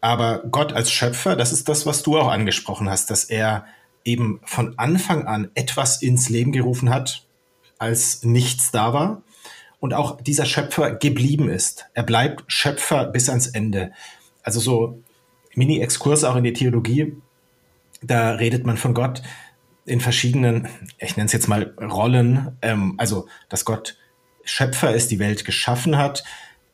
Aber 0.00 0.44
Gott 0.50 0.72
als 0.72 0.90
Schöpfer, 0.90 1.36
das 1.36 1.52
ist 1.52 1.68
das, 1.68 1.86
was 1.86 2.02
du 2.02 2.18
auch 2.18 2.28
angesprochen 2.28 2.88
hast, 2.88 3.10
dass 3.10 3.24
er 3.24 3.66
eben 4.04 4.40
von 4.44 4.78
Anfang 4.78 5.26
an 5.26 5.50
etwas 5.54 6.00
ins 6.02 6.28
Leben 6.28 6.52
gerufen 6.52 6.90
hat, 6.90 7.26
als 7.78 8.24
nichts 8.24 8.70
da 8.70 8.92
war. 8.92 9.22
Und 9.78 9.94
auch 9.94 10.20
dieser 10.20 10.44
Schöpfer 10.44 10.92
geblieben 10.92 11.48
ist. 11.48 11.86
Er 11.94 12.02
bleibt 12.02 12.44
Schöpfer 12.48 13.06
bis 13.06 13.28
ans 13.30 13.46
Ende. 13.46 13.92
Also 14.42 14.60
so 14.60 15.02
Mini-Exkurse 15.54 16.30
auch 16.30 16.36
in 16.36 16.44
die 16.44 16.52
Theologie. 16.52 17.16
Da 18.02 18.32
redet 18.32 18.66
man 18.66 18.76
von 18.76 18.94
Gott 18.94 19.22
in 19.86 20.00
verschiedenen, 20.00 20.68
ich 20.98 21.16
nenne 21.16 21.26
es 21.26 21.32
jetzt 21.32 21.48
mal 21.48 21.74
Rollen. 21.80 22.56
Ähm, 22.62 22.94
also, 22.98 23.26
dass 23.48 23.64
Gott 23.64 23.96
Schöpfer 24.44 24.94
ist, 24.94 25.10
die 25.10 25.18
Welt 25.18 25.44
geschaffen 25.44 25.96
hat, 25.96 26.24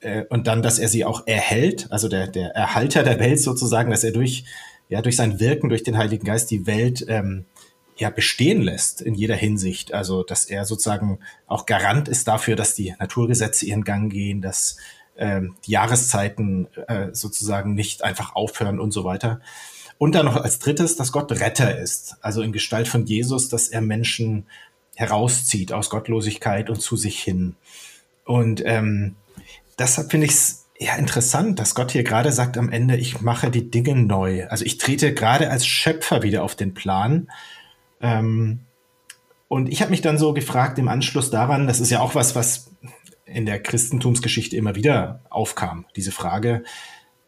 äh, 0.07 0.25
und 0.29 0.47
dann, 0.47 0.63
dass 0.63 0.79
er 0.79 0.89
sie 0.89 1.05
auch 1.05 1.27
erhält, 1.27 1.89
also 1.91 2.09
der, 2.09 2.29
der 2.29 2.51
Erhalter 2.55 3.03
der 3.03 3.19
Welt 3.19 3.41
sozusagen, 3.41 3.91
dass 3.91 4.05
er 4.05 4.13
durch 4.13 4.45
ja 4.89 5.03
durch 5.03 5.17
sein 5.17 5.41
Wirken, 5.41 5.69
durch 5.69 5.83
den 5.83 5.99
Heiligen 5.99 6.25
Geist 6.25 6.51
die 6.53 6.67
Welt 6.67 7.05
ähm, 7.09 7.45
ja 7.97 8.11
bestehen 8.11 8.63
lässt 8.63 9.01
in 9.01 9.15
jeder 9.15 9.35
Hinsicht. 9.35 9.93
Also 9.93 10.23
dass 10.23 10.45
er 10.45 10.65
sozusagen 10.65 11.19
auch 11.49 11.67
Garant 11.67 12.09
ist 12.09 12.29
dafür, 12.29 12.55
dass 12.55 12.75
die 12.75 12.95
Naturgesetze 12.99 13.67
ihren 13.67 13.83
Gang 13.83 14.13
gehen, 14.13 14.43
dass 14.43 14.77
ähm, 15.17 15.57
die 15.67 15.73
Jahreszeiten 15.73 16.69
äh, 16.87 17.09
sozusagen 17.13 17.75
nicht 17.75 18.05
einfach 18.05 18.37
aufhören 18.37 18.79
und 18.79 18.93
so 18.93 19.03
weiter. 19.03 19.41
Und 19.99 20.15
dann 20.15 20.27
noch 20.27 20.37
als 20.37 20.61
drittes, 20.61 20.97
dass 20.97 21.11
Gott 21.11 21.33
Retter 21.33 21.77
ist, 21.79 22.17
also 22.21 22.43
in 22.43 22.53
Gestalt 22.53 22.87
von 22.87 23.07
Jesus, 23.07 23.49
dass 23.49 23.69
er 23.69 23.81
Menschen 23.81 24.47
herauszieht 24.95 25.73
aus 25.73 25.91
Gottlosigkeit 25.91 26.71
und 26.71 26.81
zu 26.81 26.97
sich 26.97 27.19
hin. 27.19 27.57
Und 28.25 28.63
ähm, 28.65 29.17
deshalb 29.79 30.11
finde 30.11 30.27
ich 30.27 30.33
es 30.33 30.67
ja 30.79 30.97
interessant, 30.97 31.59
dass 31.59 31.75
Gott 31.75 31.93
hier 31.93 32.05
gerade 32.05 32.33
sagt 32.33 32.59
am 32.59 32.71
Ende, 32.71 32.97
ich 32.97 33.21
mache 33.21 33.51
die 33.51 33.71
Dinge 33.71 33.95
neu. 33.95 34.47
Also 34.49 34.65
ich 34.65 34.79
trete 34.79 35.15
gerade 35.15 35.51
als 35.51 35.67
Schöpfer 35.67 36.23
wieder 36.23 36.43
auf 36.43 36.55
den 36.55 36.75
Plan. 36.75 37.29
Ähm, 38.01 38.61
und 39.49 39.69
ich 39.69 39.81
habe 39.81 39.91
mich 39.91 40.03
dann 40.03 40.19
so 40.19 40.35
gefragt 40.35 40.79
im 40.79 40.89
Anschluss 40.89 41.31
daran, 41.31 41.67
das 41.67 41.81
ist 41.81 41.91
ja 41.91 42.01
auch 42.01 42.15
was, 42.15 42.35
was 42.35 42.71
in 43.25 43.47
der 43.47 43.63
Christentumsgeschichte 43.63 44.57
immer 44.57 44.75
wieder 44.75 45.21
aufkam, 45.31 45.87
diese 45.97 46.13
Frage, 46.13 46.63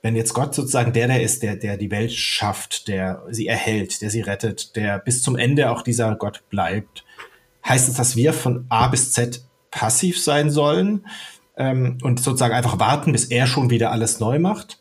wenn 0.03 0.15
jetzt 0.15 0.33
Gott 0.33 0.55
sozusagen 0.55 0.93
der, 0.93 1.09
der 1.09 1.23
ist, 1.23 1.43
der, 1.43 1.57
der 1.57 1.77
die 1.77 1.91
Welt 1.91 2.13
schafft, 2.13 2.87
der 2.87 3.25
sie 3.31 3.49
erhält, 3.49 4.01
der 4.01 4.11
sie 4.11 4.21
rettet, 4.21 4.77
der 4.77 4.99
bis 4.99 5.23
zum 5.23 5.37
Ende 5.37 5.71
auch 5.71 5.83
dieser 5.83 6.15
Gott 6.15 6.45
bleibt, 6.51 7.05
heißt 7.67 7.89
es, 7.89 7.97
dass 7.97 8.15
wir 8.15 8.33
von 8.33 8.67
A 8.69 8.89
bis 8.89 9.13
Z 9.13 9.43
passiv 9.71 10.23
sein 10.23 10.51
sollen 10.51 11.05
ähm, 11.59 11.99
und 12.03 12.21
sozusagen 12.21 12.55
einfach 12.55 12.79
warten, 12.79 13.13
bis 13.13 13.27
er 13.27 13.47
schon 13.47 13.69
wieder 13.69 13.93
alles 13.93 14.21
neu 14.21 14.39
macht? 14.39 14.81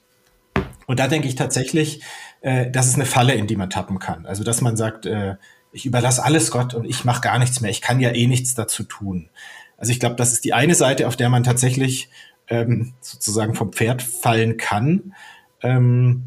Und 0.85 0.99
da 0.99 1.07
denke 1.09 1.27
ich 1.27 1.35
tatsächlich, 1.35 2.01
äh, 2.41 2.71
das 2.71 2.87
ist 2.87 2.95
eine 2.95 3.05
Falle, 3.05 3.33
in 3.33 3.47
die 3.47 3.57
man 3.57 3.69
tappen 3.69 3.99
kann. 3.99 4.25
Also, 4.25 4.43
dass 4.45 4.61
man 4.61 4.77
sagt, 4.77 5.05
äh, 5.05 5.35
ich 5.73 5.85
überlasse 5.85 6.23
alles 6.23 6.51
Gott 6.51 6.73
und 6.73 6.85
ich 6.85 7.03
mache 7.03 7.21
gar 7.21 7.39
nichts 7.39 7.59
mehr. 7.59 7.69
Ich 7.69 7.81
kann 7.81 7.99
ja 7.99 8.11
eh 8.11 8.27
nichts 8.27 8.55
dazu 8.55 8.83
tun. 8.83 9.29
Also 9.77 9.91
ich 9.91 9.99
glaube, 9.99 10.15
das 10.15 10.33
ist 10.33 10.43
die 10.43 10.53
eine 10.53 10.75
Seite, 10.75 11.07
auf 11.07 11.15
der 11.15 11.29
man 11.29 11.43
tatsächlich 11.43 12.09
ähm, 12.47 12.93
sozusagen 12.99 13.53
vom 13.53 13.73
Pferd 13.73 14.01
fallen 14.01 14.57
kann, 14.57 15.13
ähm, 15.61 16.23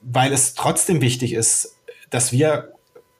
weil 0.00 0.32
es 0.32 0.54
trotzdem 0.54 1.00
wichtig 1.00 1.34
ist, 1.34 1.76
dass 2.10 2.32
wir 2.32 2.72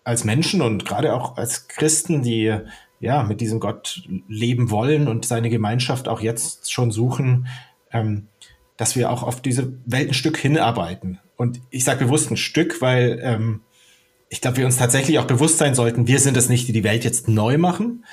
als 0.05 0.25
Menschen 0.25 0.63
und 0.63 0.85
gerade 0.87 1.15
auch 1.15 1.37
als 1.37 1.69
Christen, 1.69 2.23
die 2.23 2.57
ja 3.05 3.23
mit 3.23 3.41
diesem 3.41 3.61
Gott 3.61 4.03
leben 4.29 4.71
wollen 4.71 5.09
und 5.09 5.25
seine 5.25 5.51
Gemeinschaft 5.51 6.09
auch 6.09 6.21
jetzt 6.21 6.73
schon 6.73 6.91
suchen, 6.91 7.47
ähm, 7.93 8.29
dass 8.77 8.97
wir 8.97 9.11
auch 9.11 9.23
auf 9.23 9.41
diese 9.41 9.75
Welt 9.87 10.09
ein 10.09 10.15
Stück 10.15 10.37
hinarbeiten. 10.37 11.21
Und 11.37 11.61
ich 11.71 11.85
sage 11.85 12.07
bewusst 12.07 12.31
ein 12.31 12.37
Stück, 12.37 12.81
weil 12.81 13.21
ähm, 13.23 13.61
ich 14.29 14.41
glaube, 14.41 14.57
wir 14.57 14.67
uns 14.67 14.77
tatsächlich 14.77 15.19
auch 15.19 15.27
bewusst 15.27 15.59
sein 15.59 15.75
sollten, 15.75 16.09
wir 16.09 16.19
sind 16.19 16.37
es 16.37 16.49
nicht, 16.49 16.67
die 16.67 16.73
die 16.73 16.85
Welt 16.85 17.05
jetzt 17.05 17.29
neu 17.29 17.59
machen, 17.59 18.05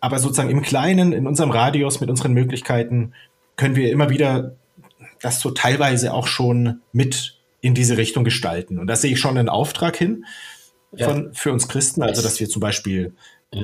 aber 0.00 0.18
sozusagen 0.18 0.50
im 0.50 0.62
Kleinen, 0.62 1.12
in 1.12 1.26
unserem 1.26 1.50
Radius, 1.50 2.00
mit 2.00 2.10
unseren 2.10 2.32
Möglichkeiten, 2.32 3.14
können 3.56 3.74
wir 3.74 3.90
immer 3.90 4.10
wieder 4.10 4.56
das 5.20 5.40
so 5.40 5.50
teilweise 5.50 6.12
auch 6.12 6.26
schon 6.26 6.80
mit 6.92 7.40
in 7.60 7.74
diese 7.74 7.96
Richtung 7.96 8.24
gestalten. 8.24 8.78
Und 8.78 8.86
da 8.86 8.96
sehe 8.96 9.12
ich 9.12 9.20
schon 9.20 9.38
einen 9.38 9.48
Auftrag 9.48 9.96
hin 9.96 10.26
von, 10.98 11.24
ja. 11.24 11.30
für 11.32 11.52
uns 11.52 11.68
Christen, 11.68 12.02
also 12.02 12.22
dass 12.22 12.38
wir 12.38 12.48
zum 12.48 12.60
Beispiel 12.60 13.14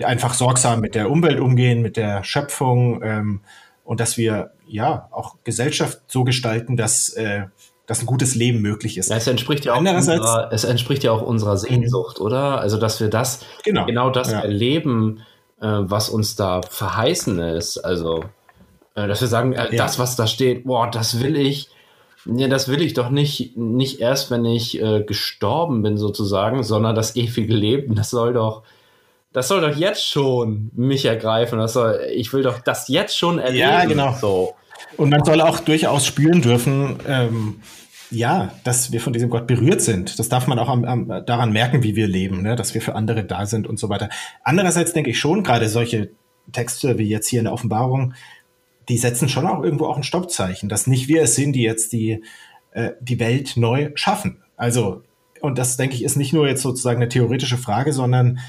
einfach 0.04 0.34
sorgsam 0.34 0.80
mit 0.80 0.94
der 0.94 1.10
Umwelt 1.10 1.40
umgehen, 1.40 1.82
mit 1.82 1.96
der 1.96 2.24
Schöpfung 2.24 3.02
ähm, 3.02 3.40
und 3.84 4.00
dass 4.00 4.16
wir 4.16 4.52
ja 4.66 5.08
auch 5.10 5.36
Gesellschaft 5.44 6.00
so 6.06 6.24
gestalten, 6.24 6.76
dass 6.76 7.10
äh, 7.10 7.46
dass 7.90 8.00
ein 8.00 8.06
gutes 8.06 8.36
Leben 8.36 8.60
möglich 8.60 8.98
ist. 8.98 9.10
Ja, 9.10 9.16
es 9.16 9.26
entspricht 9.26 9.64
ja 9.64 9.74
auch 9.74 9.80
unserer, 9.80 10.52
es 10.52 10.62
entspricht 10.62 11.02
ja 11.02 11.10
auch 11.10 11.22
unserer 11.22 11.56
Sehnsucht, 11.56 12.20
mhm. 12.20 12.26
oder? 12.26 12.60
Also 12.60 12.76
dass 12.76 13.00
wir 13.00 13.08
das 13.08 13.40
genau, 13.64 13.84
genau 13.84 14.10
das 14.10 14.30
ja. 14.30 14.38
erleben, 14.38 15.22
äh, 15.60 15.66
was 15.66 16.08
uns 16.08 16.36
da 16.36 16.62
verheißen 16.62 17.40
ist. 17.40 17.78
Also 17.78 18.22
äh, 18.94 19.08
dass 19.08 19.20
wir 19.20 19.26
sagen, 19.26 19.54
äh, 19.54 19.74
ja. 19.74 19.76
das, 19.76 19.98
was 19.98 20.14
da 20.14 20.28
steht, 20.28 20.64
boah, 20.66 20.88
das 20.88 21.20
will 21.20 21.36
ich. 21.36 21.68
Ja, 22.26 22.46
das 22.46 22.68
will 22.68 22.80
ich 22.80 22.94
doch 22.94 23.10
nicht, 23.10 23.56
nicht 23.56 24.00
erst, 24.00 24.30
wenn 24.30 24.44
ich 24.44 24.80
äh, 24.80 25.02
gestorben 25.02 25.82
bin, 25.82 25.96
sozusagen, 25.96 26.62
sondern 26.62 26.94
das 26.94 27.16
ewige 27.16 27.54
Leben, 27.54 27.96
das 27.96 28.10
soll 28.10 28.34
doch, 28.34 28.62
das 29.32 29.48
soll 29.48 29.60
doch 29.60 29.76
jetzt 29.76 30.06
schon 30.06 30.70
mich 30.74 31.04
ergreifen. 31.04 31.58
Das 31.58 31.74
soll, 31.74 32.00
ich 32.12 32.32
will 32.32 32.42
doch 32.42 32.58
das 32.60 32.88
jetzt 32.88 33.16
schon 33.16 33.38
erleben. 33.38 33.58
Ja, 33.58 33.84
genau. 33.84 34.14
So. 34.20 34.54
Und 34.96 35.10
man 35.10 35.24
soll 35.24 35.40
auch 35.40 35.60
durchaus 35.60 36.06
spüren 36.06 36.42
dürfen, 36.42 36.98
ähm, 37.06 37.60
ja, 38.10 38.52
dass 38.64 38.90
wir 38.90 39.00
von 39.00 39.12
diesem 39.12 39.30
Gott 39.30 39.46
berührt 39.46 39.82
sind. 39.82 40.18
Das 40.18 40.28
darf 40.28 40.48
man 40.48 40.58
auch 40.58 40.68
am, 40.68 40.84
am, 40.84 41.22
daran 41.26 41.52
merken, 41.52 41.84
wie 41.84 41.94
wir 41.94 42.08
leben, 42.08 42.42
ne? 42.42 42.56
dass 42.56 42.74
wir 42.74 42.82
für 42.82 42.96
andere 42.96 43.24
da 43.24 43.46
sind 43.46 43.68
und 43.68 43.78
so 43.78 43.88
weiter. 43.88 44.08
Andererseits 44.42 44.92
denke 44.92 45.10
ich 45.10 45.20
schon, 45.20 45.44
gerade 45.44 45.68
solche 45.68 46.10
Texte 46.50 46.98
wie 46.98 47.08
jetzt 47.08 47.28
hier 47.28 47.38
in 47.38 47.44
der 47.44 47.52
Offenbarung, 47.52 48.14
die 48.88 48.98
setzen 48.98 49.28
schon 49.28 49.46
auch 49.46 49.62
irgendwo 49.62 49.86
auch 49.86 49.96
ein 49.96 50.02
Stoppzeichen, 50.02 50.68
dass 50.68 50.88
nicht 50.88 51.06
wir 51.06 51.22
es 51.22 51.36
sind, 51.36 51.52
die 51.52 51.62
jetzt 51.62 51.92
die, 51.92 52.24
äh, 52.72 52.90
die 53.00 53.20
Welt 53.20 53.52
neu 53.56 53.90
schaffen. 53.94 54.42
Also, 54.56 55.02
und 55.40 55.56
das 55.56 55.76
denke 55.76 55.94
ich 55.94 56.02
ist 56.02 56.16
nicht 56.16 56.32
nur 56.32 56.48
jetzt 56.48 56.62
sozusagen 56.62 57.00
eine 57.00 57.08
theoretische 57.08 57.58
Frage, 57.58 57.92
sondern 57.92 58.40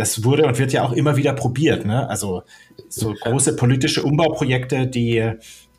das 0.00 0.24
wurde 0.24 0.46
und 0.46 0.58
wird 0.58 0.72
ja 0.72 0.82
auch 0.82 0.92
immer 0.92 1.16
wieder 1.16 1.34
probiert. 1.34 1.84
Ne? 1.84 2.08
Also 2.08 2.42
so 2.88 3.14
große 3.14 3.54
politische 3.56 4.02
Umbauprojekte, 4.02 4.86
die 4.86 5.32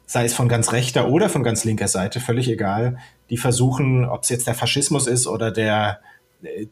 sei 0.06 0.26
es 0.26 0.34
von 0.34 0.48
ganz 0.48 0.72
rechter 0.74 1.10
oder 1.10 1.28
von 1.28 1.44
ganz 1.44 1.64
linker 1.64 1.88
Seite, 1.88 2.20
völlig 2.20 2.48
egal, 2.48 2.98
die 3.30 3.38
versuchen, 3.38 4.06
ob 4.06 4.24
es 4.24 4.30
jetzt 4.30 4.46
der 4.46 4.54
Faschismus 4.54 5.08
ist 5.08 5.26
oder 5.26 5.52
der, 5.52 6.02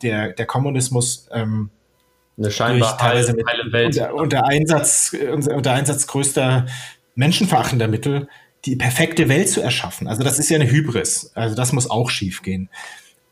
der, 0.02 0.34
der 0.34 0.46
Kommunismus, 0.46 1.28
ähm, 1.32 1.72
eine 2.38 2.52
scheinbar 2.52 2.98
teilweise 2.98 3.34
mit. 3.34 3.46
Unter, 3.74 4.14
unter, 4.14 4.46
Einsatz, 4.46 5.16
unter 5.32 5.74
Einsatz 5.74 6.08
größter 6.08 6.68
menschenverachtender 7.16 7.88
Mittel 7.88 8.28
die 8.66 8.76
perfekte 8.76 9.28
Welt 9.28 9.50
zu 9.50 9.62
erschaffen. 9.62 10.08
Also 10.08 10.24
das 10.24 10.38
ist 10.38 10.50
ja 10.50 10.56
eine 10.56 10.70
Hybris. 10.70 11.32
Also 11.34 11.56
das 11.56 11.74
muss 11.74 11.90
auch 11.90 12.10
schiefgehen. 12.10 12.70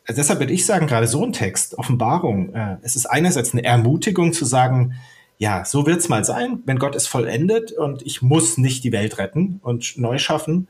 Also 0.08 0.22
deshalb 0.22 0.40
würde 0.40 0.54
ich 0.54 0.66
sagen, 0.66 0.88
gerade 0.88 1.08
so 1.08 1.24
ein 1.24 1.34
Text, 1.34 1.78
Offenbarung, 1.78 2.54
äh, 2.54 2.78
es 2.82 2.96
ist 2.96 3.06
einerseits 3.06 3.52
eine 3.52 3.66
Ermutigung 3.66 4.32
zu 4.32 4.46
sagen, 4.46 4.96
ja, 5.38 5.66
so 5.66 5.86
wird's 5.86 6.10
mal 6.10 6.24
sein, 6.24 6.64
wenn 6.66 6.80
Gott 6.80 6.96
es 6.96 7.08
vollendet 7.08 7.74
und 7.74 8.02
ich 8.04 8.22
muss 8.22 8.58
nicht 8.58 8.84
die 8.86 8.94
Welt 8.94 9.18
retten 9.18 9.60
und 9.62 9.98
neu 9.98 10.18
schaffen, 10.18 10.70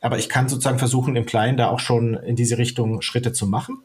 aber 0.00 0.18
ich 0.18 0.28
kann 0.28 0.48
sozusagen 0.48 0.78
versuchen, 0.78 1.16
im 1.16 1.26
Kleinen 1.26 1.56
da 1.56 1.68
auch 1.68 1.80
schon 1.80 2.14
in 2.14 2.36
diese 2.36 2.58
Richtung 2.58 3.02
Schritte 3.02 3.32
zu 3.32 3.46
machen. 3.46 3.82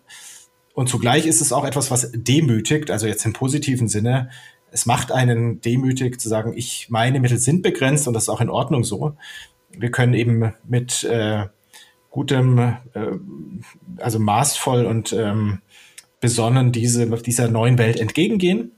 Und 0.74 0.88
zugleich 0.88 1.26
ist 1.26 1.42
es 1.42 1.52
auch 1.52 1.66
etwas, 1.66 1.90
was 1.90 2.12
demütigt, 2.14 2.92
also 2.92 3.08
jetzt 3.08 3.26
im 3.26 3.34
positiven 3.34 3.88
Sinne. 3.88 4.30
Es 4.72 4.86
macht 4.86 5.12
einen 5.12 5.60
demütig 5.62 6.22
zu 6.22 6.30
sagen, 6.30 6.54
ich, 6.56 6.88
meine 6.90 7.20
Mittel 7.20 7.40
sind 7.40 7.64
begrenzt 7.64 8.08
und 8.08 8.14
das 8.14 8.24
ist 8.24 8.30
auch 8.30 8.40
in 8.40 8.50
Ordnung 8.50 8.84
so. 8.84 9.18
Wir 9.72 9.92
können 9.92 10.14
eben 10.14 10.54
mit 10.64 11.04
äh, 11.04 11.48
gutem, 12.12 12.60
äh, 12.60 12.76
also 13.98 14.20
maßvoll 14.20 14.86
und 14.86 15.14
ähm, 15.14 15.62
besonnen 16.20 16.72
diese, 16.72 17.08
dieser 17.08 17.48
neuen 17.48 17.80
Welt 17.80 18.00
entgegengehen. 18.00 18.72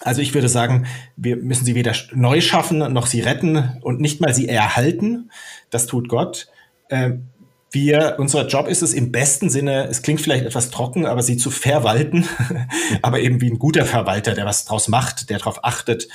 Also 0.00 0.20
ich 0.20 0.34
würde 0.34 0.48
sagen, 0.48 0.86
wir 1.16 1.36
müssen 1.36 1.64
sie 1.64 1.74
weder 1.74 1.94
neu 2.12 2.40
schaffen 2.40 2.78
noch 2.92 3.06
sie 3.06 3.20
retten 3.20 3.78
und 3.80 4.00
nicht 4.00 4.20
mal 4.20 4.34
sie 4.34 4.48
erhalten. 4.48 5.30
Das 5.70 5.86
tut 5.86 6.08
Gott. 6.08 6.48
Ähm, 6.90 7.28
wir, 7.70 8.16
unser 8.18 8.46
Job 8.46 8.66
ist 8.66 8.82
es 8.82 8.94
im 8.94 9.12
besten 9.12 9.50
Sinne, 9.50 9.88
es 9.88 10.02
klingt 10.02 10.20
vielleicht 10.20 10.44
etwas 10.44 10.70
trocken, 10.70 11.04
aber 11.04 11.22
sie 11.22 11.36
zu 11.36 11.50
verwalten, 11.50 12.26
aber 13.02 13.20
eben 13.20 13.40
wie 13.40 13.50
ein 13.50 13.58
guter 13.58 13.84
Verwalter, 13.84 14.34
der 14.34 14.46
was 14.46 14.64
draus 14.64 14.88
macht, 14.88 15.28
der 15.30 15.38
darauf 15.38 15.64
achtet 15.64 16.08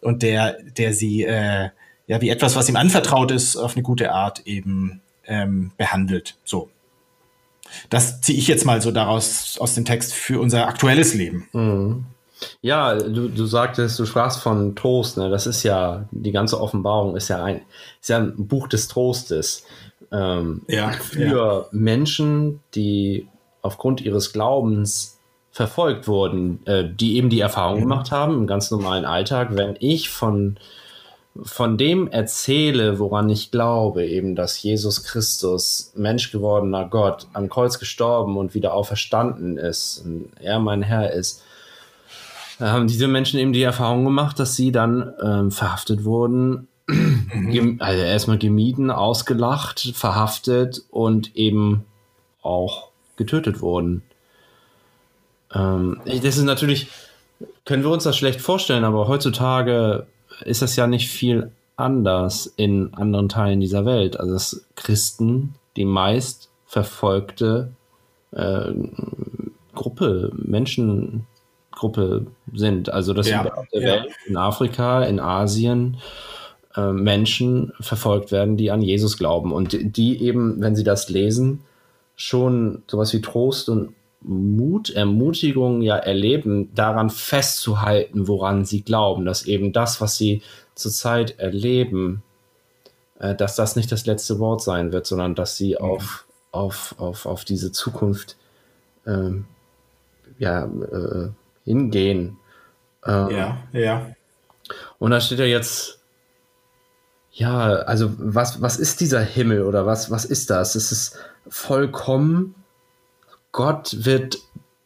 und 0.00 0.22
der, 0.22 0.58
der 0.62 0.94
sie 0.94 1.24
äh, 1.24 1.70
ja 2.06 2.20
wie 2.20 2.28
etwas, 2.28 2.56
was 2.56 2.68
ihm 2.68 2.76
anvertraut 2.76 3.32
ist, 3.32 3.56
auf 3.56 3.74
eine 3.74 3.82
gute 3.82 4.12
Art 4.12 4.46
eben 4.46 5.02
ähm, 5.30 5.70
behandelt. 5.78 6.36
So. 6.44 6.68
Das 7.88 8.20
ziehe 8.20 8.38
ich 8.38 8.48
jetzt 8.48 8.66
mal 8.66 8.82
so 8.82 8.90
daraus 8.90 9.56
aus 9.58 9.74
dem 9.74 9.84
Text 9.84 10.12
für 10.12 10.40
unser 10.40 10.66
aktuelles 10.66 11.14
Leben. 11.14 11.48
Mhm. 11.52 12.04
Ja, 12.62 12.94
du, 12.94 13.28
du 13.28 13.46
sagtest, 13.46 13.98
du 13.98 14.06
sprachst 14.06 14.40
von 14.40 14.74
Trost, 14.74 15.18
ne? 15.18 15.28
Das 15.30 15.46
ist 15.46 15.62
ja, 15.62 16.08
die 16.10 16.32
ganze 16.32 16.60
Offenbarung 16.60 17.14
ist 17.16 17.28
ja 17.28 17.44
ein, 17.44 17.62
ist 18.00 18.08
ja 18.08 18.18
ein 18.18 18.48
Buch 18.48 18.66
des 18.66 18.88
Trostes. 18.88 19.64
Ähm, 20.10 20.62
ja, 20.66 20.90
für 20.90 21.20
ja. 21.20 21.66
Menschen, 21.70 22.60
die 22.74 23.28
aufgrund 23.62 24.00
ihres 24.00 24.32
Glaubens 24.32 25.18
verfolgt 25.52 26.08
wurden, 26.08 26.66
äh, 26.66 26.88
die 26.88 27.16
eben 27.16 27.28
die 27.28 27.40
Erfahrung 27.40 27.76
mhm. 27.76 27.82
gemacht 27.82 28.10
haben 28.10 28.34
im 28.34 28.46
ganz 28.46 28.70
normalen 28.70 29.04
Alltag, 29.04 29.48
wenn 29.52 29.76
ich 29.78 30.08
von, 30.08 30.56
von 31.42 31.78
dem 31.78 32.08
erzähle, 32.08 32.98
woran 32.98 33.28
ich 33.28 33.50
glaube, 33.50 34.06
eben, 34.06 34.34
dass 34.34 34.62
Jesus 34.62 35.04
Christus, 35.04 35.92
Mensch 35.94 36.32
gewordener 36.32 36.86
Gott, 36.86 37.26
am 37.32 37.48
Kreuz 37.48 37.78
gestorben 37.78 38.36
und 38.36 38.54
wieder 38.54 38.74
auferstanden 38.74 39.56
ist 39.56 40.02
und 40.04 40.30
er 40.40 40.58
mein 40.58 40.82
Herr 40.82 41.12
ist, 41.12 41.42
haben 42.58 42.88
diese 42.88 43.08
Menschen 43.08 43.40
eben 43.40 43.52
die 43.52 43.62
Erfahrung 43.62 44.04
gemacht, 44.04 44.38
dass 44.38 44.54
sie 44.54 44.70
dann 44.70 45.14
ähm, 45.22 45.50
verhaftet 45.50 46.04
wurden, 46.04 46.68
mhm. 46.86 47.76
also 47.80 48.02
erstmal 48.02 48.38
gemieden, 48.38 48.90
ausgelacht, 48.90 49.92
verhaftet 49.94 50.82
und 50.90 51.36
eben 51.36 51.84
auch 52.42 52.88
getötet 53.16 53.62
wurden. 53.62 54.02
Ähm, 55.54 56.00
das 56.04 56.36
ist 56.36 56.44
natürlich, 56.44 56.88
können 57.64 57.82
wir 57.82 57.90
uns 57.90 58.04
das 58.04 58.16
schlecht 58.16 58.40
vorstellen, 58.40 58.84
aber 58.84 59.08
heutzutage 59.08 60.06
ist 60.44 60.62
das 60.62 60.76
ja 60.76 60.86
nicht 60.86 61.08
viel 61.08 61.50
anders 61.76 62.52
in 62.56 62.92
anderen 62.94 63.28
Teilen 63.28 63.60
dieser 63.60 63.84
Welt. 63.86 64.18
Also 64.18 64.32
dass 64.34 64.64
Christen 64.76 65.54
die 65.76 65.84
meist 65.84 66.50
verfolgte 66.66 67.70
äh, 68.32 68.72
Gruppe, 69.74 70.30
Menschengruppe 70.36 72.26
sind. 72.52 72.92
Also 72.92 73.14
dass 73.14 73.28
Ja, 73.28 73.42
überall 73.42 73.68
der 73.72 73.80
ja. 73.82 73.86
Welt, 74.02 74.08
in 74.26 74.36
Afrika, 74.36 75.02
in 75.04 75.20
Asien, 75.20 75.96
äh, 76.76 76.92
Menschen 76.92 77.72
verfolgt 77.80 78.30
werden, 78.32 78.56
die 78.56 78.70
an 78.70 78.82
Jesus 78.82 79.18
glauben 79.18 79.52
und 79.52 79.72
die- 79.72 79.90
die 79.90 80.22
eben, 80.22 80.60
wenn 80.60 80.76
sie 80.76 80.84
das 80.84 81.08
lesen, 81.08 81.64
schon 82.16 82.82
sowas 82.86 83.12
wie 83.12 83.20
Trost 83.20 83.68
und 83.68 83.94
Mut, 84.22 84.90
Ermutigung 84.90 85.80
ja 85.82 85.96
erleben, 85.96 86.74
daran 86.74 87.10
festzuhalten, 87.10 88.28
woran 88.28 88.64
sie 88.64 88.82
glauben, 88.82 89.24
dass 89.24 89.46
eben 89.46 89.72
das, 89.72 90.00
was 90.00 90.16
sie 90.16 90.42
zurzeit 90.74 91.38
erleben, 91.38 92.22
äh, 93.18 93.34
dass 93.34 93.56
das 93.56 93.76
nicht 93.76 93.90
das 93.90 94.06
letzte 94.06 94.38
Wort 94.38 94.62
sein 94.62 94.92
wird, 94.92 95.06
sondern 95.06 95.34
dass 95.34 95.56
sie 95.56 95.78
auf, 95.78 96.26
auf, 96.52 96.94
auf, 96.98 97.26
auf 97.26 97.44
diese 97.44 97.72
Zukunft 97.72 98.36
ähm, 99.06 99.46
ja, 100.38 100.64
äh, 100.64 101.28
hingehen. 101.64 102.38
Ähm, 103.06 103.28
Ja, 103.30 103.58
ja. 103.72 104.06
und 104.98 105.12
da 105.12 105.20
steht 105.20 105.38
ja 105.38 105.46
jetzt, 105.46 106.00
ja, 107.32 107.60
also 107.60 108.12
was, 108.18 108.60
was 108.60 108.76
ist 108.76 109.00
dieser 109.00 109.20
Himmel 109.20 109.62
oder 109.62 109.86
was, 109.86 110.10
was 110.10 110.24
ist 110.26 110.50
das? 110.50 110.74
Es 110.74 110.92
ist 110.92 111.18
vollkommen, 111.48 112.54
Gott 113.52 114.04
wird 114.04 114.38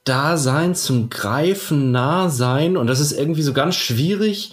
da 0.04 0.36
sein, 0.36 0.74
zum 0.74 1.08
Greifen 1.10 1.90
nah 1.90 2.28
sein 2.28 2.76
und 2.76 2.86
das 2.86 3.00
ist 3.00 3.12
irgendwie 3.12 3.42
so 3.42 3.52
ganz 3.52 3.74
schwierig. 3.74 4.52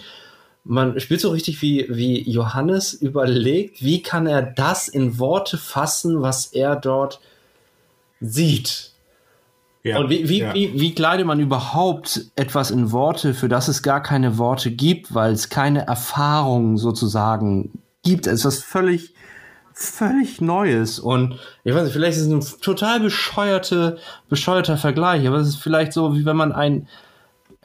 Man 0.64 0.98
spielt 1.00 1.20
so 1.20 1.30
richtig 1.30 1.60
wie, 1.60 1.86
wie 1.90 2.28
Johannes 2.30 2.94
überlegt, 2.94 3.82
wie 3.82 4.02
kann 4.02 4.26
er 4.26 4.42
das 4.42 4.88
in 4.88 5.18
Worte 5.18 5.58
fassen, 5.58 6.22
was 6.22 6.46
er 6.46 6.76
dort 6.76 7.20
sieht. 8.20 8.92
ja. 9.82 9.98
Und 9.98 10.08
wie, 10.08 10.28
wie, 10.28 10.38
ja. 10.38 10.54
wie, 10.54 10.80
wie 10.80 10.94
kleidet 10.94 11.26
man 11.26 11.40
überhaupt 11.40 12.26
etwas 12.36 12.70
in 12.70 12.92
Worte, 12.92 13.34
für 13.34 13.48
das 13.48 13.68
es 13.68 13.82
gar 13.82 14.02
keine 14.02 14.38
Worte 14.38 14.70
gibt, 14.70 15.14
weil 15.14 15.32
es 15.32 15.48
keine 15.48 15.86
Erfahrung 15.86 16.78
sozusagen 16.78 17.82
gibt? 18.04 18.26
Es 18.26 18.40
ist 18.40 18.44
was 18.44 18.58
völlig, 18.62 19.11
völlig 19.74 20.40
Neues. 20.40 20.98
Und 20.98 21.38
ich 21.64 21.74
weiß 21.74 21.84
nicht, 21.84 21.92
vielleicht 21.92 22.18
ist 22.18 22.26
es 22.26 22.54
ein 22.54 22.60
total 22.60 23.00
bescheuerte, 23.00 23.98
bescheuerter 24.28 24.76
Vergleich, 24.76 25.26
aber 25.26 25.36
es 25.38 25.48
ist 25.48 25.62
vielleicht 25.62 25.92
so, 25.92 26.14
wie 26.14 26.24
wenn 26.24 26.36
man 26.36 26.52
ein, 26.52 26.88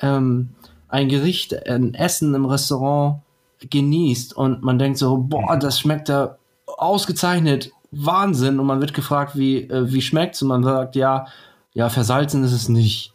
ähm, 0.02 0.50
ein 0.90 1.10
Gericht, 1.10 1.68
ein 1.68 1.94
Essen 1.94 2.34
im 2.34 2.46
Restaurant 2.46 3.22
genießt 3.70 4.36
und 4.36 4.64
man 4.64 4.78
denkt 4.80 4.98
so, 4.98 5.18
boah, 5.18 5.58
das 5.58 5.80
schmeckt 5.80 6.10
da 6.10 6.38
ausgezeichnet, 6.66 7.72
Wahnsinn. 7.92 8.60
Und 8.60 8.66
man 8.68 8.82
wird 8.82 8.94
gefragt, 8.94 9.38
wie, 9.38 9.62
äh, 9.62 9.92
wie 9.92 10.02
schmeckt's? 10.02 10.42
Und 10.42 10.50
man 10.50 10.64
sagt, 10.64 10.96
ja, 10.96 11.28
ja, 11.74 11.90
versalzen 11.90 12.44
ist 12.44 12.54
es 12.54 12.70
nicht. 12.70 13.14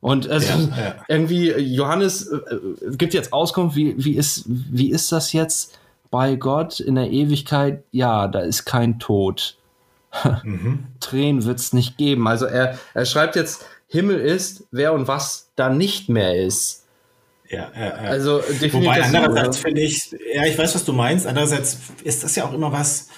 Und 0.00 0.26
es 0.26 0.48
Ja, 0.48 0.56
ja. 0.56 0.94
irgendwie, 1.08 1.50
Johannes 1.52 2.28
äh, 2.28 2.36
äh, 2.36 2.96
gibt 2.96 3.14
jetzt 3.14 3.32
Auskunft, 3.32 3.76
wie, 3.76 3.94
wie, 3.98 4.14
ist, 4.14 4.44
wie 4.46 4.90
ist 4.90 5.10
das 5.10 5.32
jetzt 5.32 5.77
bei 6.10 6.36
Gott 6.36 6.80
in 6.80 6.94
der 6.94 7.10
Ewigkeit? 7.10 7.84
Ja, 7.90 8.28
da 8.28 8.40
ist 8.40 8.64
kein 8.64 8.98
Tod. 8.98 9.56
Tränen 11.00 11.44
wird 11.44 11.58
es 11.58 11.72
nicht 11.72 11.96
geben. 11.96 12.26
Also 12.28 12.46
er, 12.46 12.78
er 12.94 13.04
schreibt 13.04 13.36
jetzt, 13.36 13.64
Himmel 13.88 14.20
ist, 14.20 14.64
wer 14.70 14.92
und 14.92 15.08
was 15.08 15.50
da 15.56 15.70
nicht 15.70 16.08
mehr 16.08 16.36
ist. 16.36 16.84
Ja, 17.48 17.70
ja, 17.74 17.86
ja. 17.86 17.94
Also. 17.94 18.42
Wobei 18.42 19.02
andererseits 19.02 19.58
finde 19.58 19.80
ich, 19.80 20.14
ja, 20.34 20.44
ich 20.44 20.58
weiß, 20.58 20.74
was 20.74 20.84
du 20.84 20.92
meinst. 20.92 21.26
Andererseits 21.26 21.78
ist 22.04 22.22
das 22.22 22.36
ja 22.36 22.44
auch 22.44 22.52
immer 22.52 22.72
was, 22.72 23.08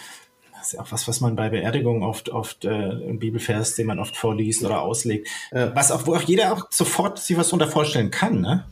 das 0.52 0.68
ist 0.68 0.72
ja 0.74 0.80
auch 0.80 0.92
was, 0.92 1.08
was 1.08 1.20
man 1.20 1.34
bei 1.34 1.48
Beerdigungen 1.48 2.02
oft, 2.04 2.28
oft 2.28 2.64
äh, 2.64 2.90
im 2.90 3.18
Bibelvers, 3.18 3.74
den 3.74 3.86
man 3.86 3.98
oft 3.98 4.16
vorliest 4.16 4.62
oder 4.62 4.82
auslegt, 4.82 5.28
was 5.50 5.90
auch, 5.90 6.06
wo 6.06 6.14
auch 6.14 6.22
jeder 6.22 6.52
auch 6.52 6.66
sofort 6.70 7.18
sich 7.18 7.36
was 7.36 7.48
darunter 7.48 7.66
vorstellen 7.66 8.10
kann, 8.10 8.40
ne? 8.40 8.64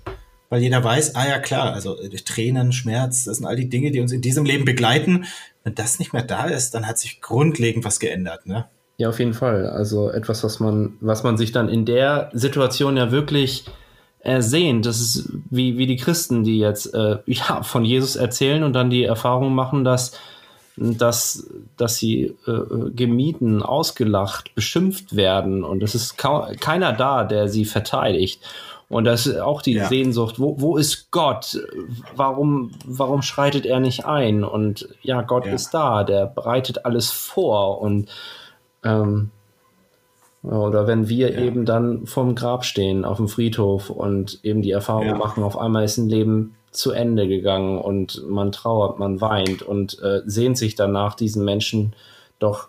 Weil 0.51 0.63
jeder 0.63 0.83
weiß, 0.83 1.15
ah 1.15 1.29
ja 1.29 1.39
klar, 1.39 1.75
also 1.75 2.01
äh, 2.01 2.09
Tränen, 2.09 2.73
Schmerz, 2.73 3.25
das 3.25 3.37
sind 3.37 3.47
all 3.47 3.57
die 3.57 3.69
Dinge, 3.69 3.91
die 3.91 4.01
uns 4.01 4.13
in 4.13 4.23
diesem 4.23 4.45
Leben 4.45 4.65
begleiten. 4.65 5.25
Wenn 5.63 5.75
das 5.75 5.99
nicht 5.99 6.13
mehr 6.13 6.23
da 6.23 6.45
ist, 6.47 6.75
dann 6.75 6.87
hat 6.87 6.99
sich 6.99 7.21
grundlegend 7.21 7.85
was 7.85 8.01
geändert, 8.01 8.47
ne? 8.47 8.67
Ja, 8.97 9.11
auf 9.11 9.21
jeden 9.21 9.35
Fall. 9.35 9.69
Also 9.69 10.11
etwas, 10.11 10.43
was 10.43 10.59
man, 10.59 10.97
was 11.01 11.23
man 11.23 11.37
sich 11.37 11.53
dann 11.53 11.69
in 11.69 11.85
der 11.85 12.31
Situation 12.33 12.97
ja 12.97 13.13
wirklich 13.13 13.65
ersehnt. 14.21 14.87
Das 14.87 15.01
ist 15.01 15.31
wie, 15.51 15.79
wie 15.79 15.87
die 15.87 15.97
Christen, 15.97 16.43
die 16.43 16.59
jetzt 16.59 16.93
äh, 16.95 17.19
ja, 17.27 17.63
von 17.63 17.85
Jesus 17.85 18.17
erzählen 18.17 18.65
und 18.65 18.73
dann 18.73 18.91
die 18.91 19.05
Erfahrung 19.05 19.55
machen, 19.55 19.85
dass, 19.85 20.13
dass, 20.77 21.49
dass 21.77 21.97
sie 21.97 22.35
äh, 22.47 22.91
gemieden, 22.91 23.63
ausgelacht, 23.63 24.55
beschimpft 24.55 25.15
werden. 25.15 25.63
Und 25.63 25.83
es 25.83 25.95
ist 25.95 26.17
keiner 26.19 26.93
da, 26.93 27.25
der 27.25 27.49
sie 27.49 27.65
verteidigt. 27.65 28.43
Und 28.89 29.05
das 29.05 29.27
ist 29.27 29.39
auch 29.39 29.61
die 29.61 29.75
Ja. 29.75 29.87
Sehnsucht, 29.89 30.39
wo, 30.41 30.61
wo 30.61 30.77
ist 30.79 31.11
Gott? 31.11 31.59
Warum, 32.17 32.71
warum 32.87 33.21
schreitet 33.23 33.67
er 33.67 33.81
nicht 33.81 34.07
ein? 34.07 34.45
Und 34.45 34.89
ja, 35.03 35.21
Gott 35.23 35.45
Ja. 35.47 35.53
ist 35.53 35.71
da, 35.75 36.05
der 36.05 36.27
bereitet 36.27 36.85
alles 36.87 37.11
vor 37.11 37.81
und 37.83 38.09
ähm, 38.85 39.31
oder 40.43 40.87
wenn 40.87 41.09
wir 41.09 41.33
Ja. 41.33 41.41
eben 41.41 41.65
dann 41.67 42.07
vorm 42.07 42.35
Grab 42.35 42.65
stehen 42.65 43.05
auf 43.05 43.17
dem 43.19 43.29
Friedhof 43.29 43.91
und 43.91 44.39
eben 44.45 44.63
die 44.63 44.71
Erfahrung 44.71 45.19
machen, 45.19 45.43
auf 45.43 45.59
einmal 45.59 45.85
ist 45.85 45.99
ein 45.99 46.09
Leben 46.09 46.55
zu 46.71 46.93
Ende 46.93 47.27
gegangen 47.29 47.79
und 47.79 48.23
man 48.29 48.53
trauert, 48.53 48.99
man 48.99 49.21
weint 49.21 49.63
und 49.63 50.01
äh, 50.01 50.23
sehnt 50.27 50.57
sich 50.57 50.77
danach, 50.77 51.15
diesen 51.15 51.45
Menschen 51.45 51.93
doch 52.39 52.69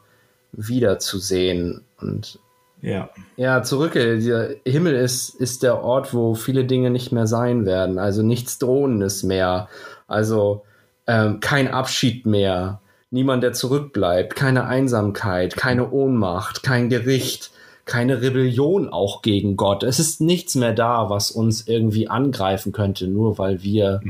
wiederzusehen. 0.51 1.81
Und 2.01 2.39
Ja. 2.81 3.09
ja, 3.35 3.61
zurück, 3.63 3.95
äh, 3.95 4.19
der 4.19 4.55
Himmel 4.65 4.95
ist, 4.95 5.35
ist 5.35 5.63
der 5.63 5.83
Ort, 5.83 6.13
wo 6.13 6.33
viele 6.35 6.63
Dinge 6.65 6.89
nicht 6.91 7.11
mehr 7.11 7.27
sein 7.27 7.65
werden. 7.65 7.99
Also 7.99 8.21
nichts 8.23 8.57
Drohendes 8.57 9.23
mehr. 9.23 9.67
Also 10.07 10.63
ähm, 11.07 11.39
kein 11.41 11.67
Abschied 11.67 12.25
mehr. 12.25 12.79
Niemand, 13.11 13.43
der 13.43 13.53
zurückbleibt. 13.53 14.35
Keine 14.35 14.65
Einsamkeit, 14.65 15.57
keine 15.57 15.89
Ohnmacht, 15.91 16.63
kein 16.63 16.89
Gericht, 16.89 17.51
keine 17.85 18.21
Rebellion 18.21 18.87
auch 18.87 19.23
gegen 19.23 19.57
Gott. 19.57 19.83
Es 19.83 19.99
ist 19.99 20.21
nichts 20.21 20.55
mehr 20.55 20.73
da, 20.73 21.09
was 21.09 21.31
uns 21.31 21.67
irgendwie 21.67 22.07
angreifen 22.07 22.71
könnte, 22.71 23.07
nur 23.07 23.37
weil 23.39 23.63
wir, 23.63 24.01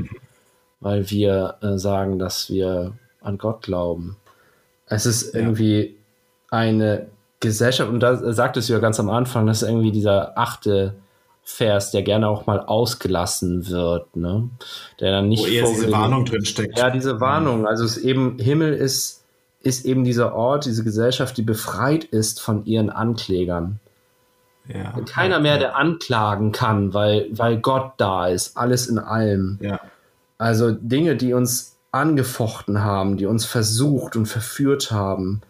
weil 0.80 1.10
wir 1.10 1.56
äh, 1.62 1.78
sagen, 1.78 2.18
dass 2.18 2.50
wir 2.50 2.92
an 3.22 3.38
Gott 3.38 3.62
glauben. 3.62 4.16
Es 4.86 5.06
ist 5.06 5.34
Ja. 5.34 5.40
irgendwie 5.40 5.96
eine 6.50 7.06
Gesellschaft, 7.40 7.90
und 7.90 8.00
da 8.00 8.32
sagtest 8.32 8.68
du 8.68 8.74
ja 8.74 8.78
ganz 8.78 9.00
am 9.00 9.10
Anfang, 9.10 9.46
das 9.46 9.62
ist 9.62 9.68
irgendwie 9.68 9.92
dieser 9.92 10.38
achte 10.38 10.94
Vers, 11.42 11.90
der 11.90 12.02
gerne 12.02 12.28
auch 12.28 12.46
mal 12.46 12.60
ausgelassen 12.60 13.68
wird, 13.68 14.14
ne? 14.14 14.50
Der 15.00 15.10
dann 15.10 15.28
nicht 15.28 15.44
Wo 15.44 15.48
eher 15.48 15.66
diese 15.66 15.90
Warnung 15.90 16.24
drin 16.24 16.44
steckt. 16.44 16.78
ja, 16.78 16.90
diese 16.90 17.20
Warnung. 17.20 17.66
Also 17.66 17.84
es 17.84 17.96
ist 17.96 18.04
eben, 18.04 18.38
Himmel 18.38 18.74
ist, 18.74 19.24
ist 19.62 19.84
eben 19.84 20.04
dieser 20.04 20.34
Ort, 20.34 20.66
diese 20.66 20.84
Gesellschaft, 20.84 21.36
die 21.36 21.42
befreit 21.42 22.04
ist 22.04 22.40
von 22.40 22.66
ihren 22.66 22.90
Anklägern. 22.90 23.80
Ja. 24.68 24.92
Keiner 25.06 25.40
mehr, 25.40 25.58
der 25.58 25.76
anklagen 25.76 26.52
kann, 26.52 26.94
weil, 26.94 27.28
weil 27.32 27.58
Gott 27.58 27.94
da 27.96 28.28
ist, 28.28 28.56
alles 28.56 28.86
in 28.86 28.98
allem. 28.98 29.58
Ja. 29.60 29.80
Also 30.38 30.70
Dinge, 30.70 31.16
die 31.16 31.32
uns 31.32 31.76
angefochten 31.90 32.84
haben, 32.84 33.16
die 33.16 33.26
uns 33.26 33.44
versucht 33.44 34.14
und 34.14 34.26
verführt 34.26 34.92
haben, 34.92 35.40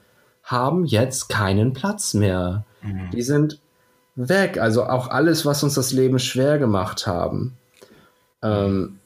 haben 0.51 0.85
jetzt 0.85 1.29
keinen 1.29 1.73
Platz 1.73 2.15
mehr. 2.15 2.65
Die 3.13 3.23
sind 3.23 3.59
weg. 4.17 4.59
Also 4.59 4.85
auch 4.85 5.09
alles, 5.09 5.47
was 5.47 5.63
uns 5.63 5.75
das 5.75 5.93
Leben 5.93 6.19
schwer 6.19 6.59
gemacht 6.59 7.07
haben. 7.07 7.57
Ähm, 8.43 8.99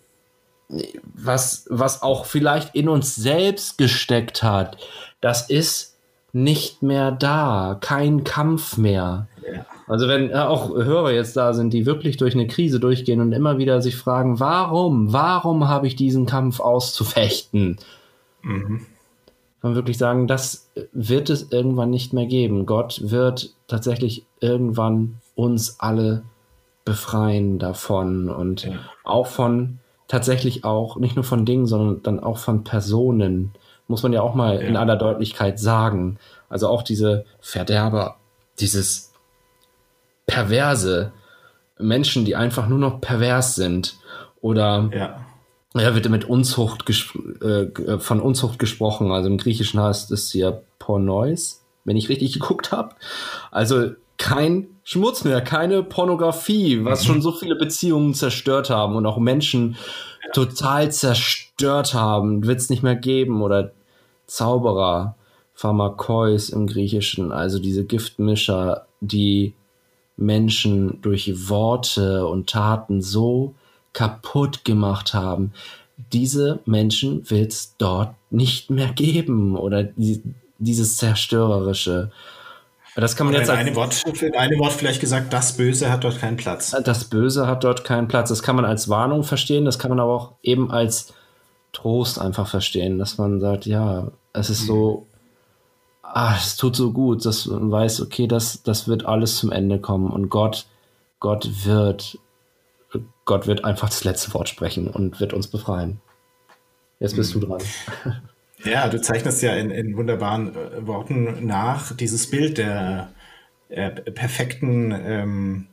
was, 1.14 1.66
was 1.68 2.02
auch 2.02 2.24
vielleicht 2.24 2.74
in 2.74 2.88
uns 2.88 3.14
selbst 3.14 3.78
gesteckt 3.78 4.42
hat, 4.42 4.78
das 5.20 5.48
ist 5.50 5.96
nicht 6.32 6.82
mehr 6.82 7.12
da. 7.12 7.76
Kein 7.80 8.24
Kampf 8.24 8.76
mehr. 8.76 9.28
Ja. 9.46 9.66
Also 9.86 10.08
wenn 10.08 10.30
äh, 10.30 10.34
auch 10.34 10.70
Hörer 10.70 11.12
jetzt 11.12 11.36
da 11.36 11.52
sind, 11.52 11.72
die 11.72 11.86
wirklich 11.86 12.16
durch 12.16 12.34
eine 12.34 12.46
Krise 12.46 12.80
durchgehen 12.80 13.20
und 13.20 13.32
immer 13.32 13.58
wieder 13.58 13.82
sich 13.82 13.96
fragen, 13.96 14.40
warum, 14.40 15.12
warum 15.12 15.68
habe 15.68 15.86
ich 15.86 15.96
diesen 15.96 16.26
Kampf 16.26 16.60
auszufechten? 16.60 17.78
Mhm. 18.42 18.86
Man 19.64 19.74
wirklich 19.74 19.96
sagen, 19.98 20.26
das 20.28 20.70
wird 20.92 21.30
es 21.30 21.50
irgendwann 21.50 21.88
nicht 21.90 22.12
mehr 22.12 22.26
geben. 22.26 22.66
Gott 22.66 23.00
wird 23.02 23.54
tatsächlich 23.66 24.24
irgendwann 24.40 25.16
uns 25.34 25.80
alle 25.80 26.22
befreien 26.84 27.58
davon 27.58 28.28
und 28.28 28.64
Ja. 28.64 28.72
auch 29.04 29.26
von 29.26 29.78
tatsächlich 30.06 30.64
auch 30.64 30.96
nicht 30.96 31.16
nur 31.16 31.24
von 31.24 31.46
Dingen, 31.46 31.66
sondern 31.66 32.02
dann 32.02 32.20
auch 32.20 32.36
von 32.36 32.62
Personen. 32.62 33.52
Muss 33.88 34.02
man 34.02 34.12
ja 34.12 34.20
auch 34.20 34.34
mal 34.34 34.58
in 34.58 34.74
Ja. 34.74 34.80
aller 34.80 34.96
Deutlichkeit 34.96 35.58
sagen. 35.58 36.18
Also 36.50 36.68
auch 36.68 36.82
diese 36.82 37.24
Verderber, 37.40 38.16
dieses 38.60 39.12
Perverse, 40.26 41.12
Menschen, 41.78 42.24
die 42.24 42.36
einfach 42.36 42.68
nur 42.68 42.78
noch 42.78 43.00
pervers 43.00 43.54
sind 43.54 43.96
oder 44.40 44.90
Ja. 44.92 45.20
Ja, 45.76 45.94
wird 45.94 46.08
mit 46.08 46.24
Unzucht 46.24 46.84
ges- 46.84 47.14
äh, 47.44 47.98
von 47.98 48.20
Unzucht 48.20 48.58
gesprochen. 48.58 49.10
Also 49.10 49.28
im 49.28 49.38
Griechischen 49.38 49.80
heißt 49.80 50.10
es 50.12 50.32
ja 50.32 50.58
Pornois, 50.78 51.60
wenn 51.84 51.96
ich 51.96 52.08
richtig 52.08 52.32
geguckt 52.40 52.72
habe. 52.72 52.94
Also 53.50 53.90
kein 54.16 54.68
Schmutz 54.84 55.24
mehr, 55.24 55.40
keine 55.40 55.82
Pornografie, 55.82 56.84
was 56.84 57.04
schon 57.04 57.22
so 57.22 57.32
viele 57.32 57.56
Beziehungen 57.56 58.14
zerstört 58.14 58.70
haben 58.70 58.94
und 58.94 59.06
auch 59.06 59.18
Menschen 59.18 59.76
total 60.32 60.92
zerstört 60.92 61.94
haben, 61.94 62.46
wird 62.46 62.60
es 62.60 62.70
nicht 62.70 62.82
mehr 62.82 62.94
geben. 62.96 63.42
Oder 63.42 63.72
Zauberer, 64.26 65.16
Pharmakeus 65.54 66.48
im 66.48 66.66
Griechischen, 66.66 67.32
also 67.32 67.58
diese 67.58 67.84
Giftmischer, 67.84 68.86
die 69.00 69.54
Menschen 70.16 71.00
durch 71.02 71.48
Worte 71.48 72.26
und 72.26 72.48
Taten 72.48 73.02
so 73.02 73.54
kaputt 73.94 74.64
gemacht 74.64 75.14
haben. 75.14 75.52
Diese 76.12 76.60
Menschen 76.66 77.28
wird 77.30 77.52
es 77.52 77.76
dort 77.78 78.14
nicht 78.30 78.68
mehr 78.68 78.92
geben 78.92 79.56
oder 79.56 79.84
die, 79.84 80.22
dieses 80.58 80.98
zerstörerische. 80.98 82.10
Das 82.96 83.16
kann 83.16 83.26
man 83.26 83.34
In 83.34 83.40
jetzt 83.40 83.50
als, 83.50 83.58
einem 83.58 83.74
Wort, 83.74 84.04
in 84.22 84.36
einem 84.36 84.58
Wort 84.60 84.72
vielleicht 84.72 85.00
gesagt, 85.00 85.32
das 85.32 85.56
Böse 85.56 85.90
hat 85.90 86.04
dort 86.04 86.18
keinen 86.20 86.36
Platz. 86.36 86.70
das 86.84 87.04
Böse 87.04 87.46
hat 87.46 87.64
dort 87.64 87.84
keinen 87.84 88.06
Platz. 88.06 88.28
Das 88.28 88.42
kann 88.42 88.54
man 88.54 88.64
als 88.64 88.88
Warnung 88.88 89.24
verstehen, 89.24 89.64
das 89.64 89.78
kann 89.78 89.88
man 89.88 90.00
aber 90.00 90.12
auch 90.12 90.32
eben 90.42 90.70
als 90.70 91.12
Trost 91.72 92.20
einfach 92.20 92.46
verstehen, 92.46 92.98
dass 92.98 93.18
man 93.18 93.40
sagt, 93.40 93.66
ja, 93.66 94.12
es 94.32 94.48
ist 94.48 94.66
so, 94.66 95.06
ah, 96.02 96.36
es 96.36 96.56
tut 96.56 96.76
so 96.76 96.92
gut, 96.92 97.26
dass 97.26 97.46
man 97.46 97.70
weiß, 97.70 98.00
okay, 98.00 98.28
das, 98.28 98.62
das 98.62 98.86
wird 98.86 99.06
alles 99.06 99.38
zum 99.38 99.50
Ende 99.50 99.80
kommen 99.80 100.10
und 100.10 100.28
Gott, 100.28 100.66
Gott 101.18 101.48
wird, 101.64 102.18
Gott 103.24 103.46
wird 103.46 103.64
einfach 103.64 103.88
das 103.88 104.04
letzte 104.04 104.34
Wort 104.34 104.48
sprechen 104.48 104.88
und 104.88 105.20
wird 105.20 105.32
uns 105.32 105.48
befreien. 105.48 106.00
Jetzt 107.00 107.16
bist 107.16 107.34
du 107.34 107.40
dran. 107.40 107.62
Ja, 108.64 108.88
du 108.88 108.98
zeichnest 108.98 109.42
ja 109.42 109.54
in, 109.54 109.70
in 109.70 109.94
wunderbaren 109.96 110.54
äh, 110.56 110.86
Worten 110.86 111.46
nach 111.46 111.94
dieses 111.94 112.30
Bild 112.30 112.56
der 112.56 113.12
äh, 113.68 113.90
perfekten, 113.90 114.90
ähm, 114.90 115.66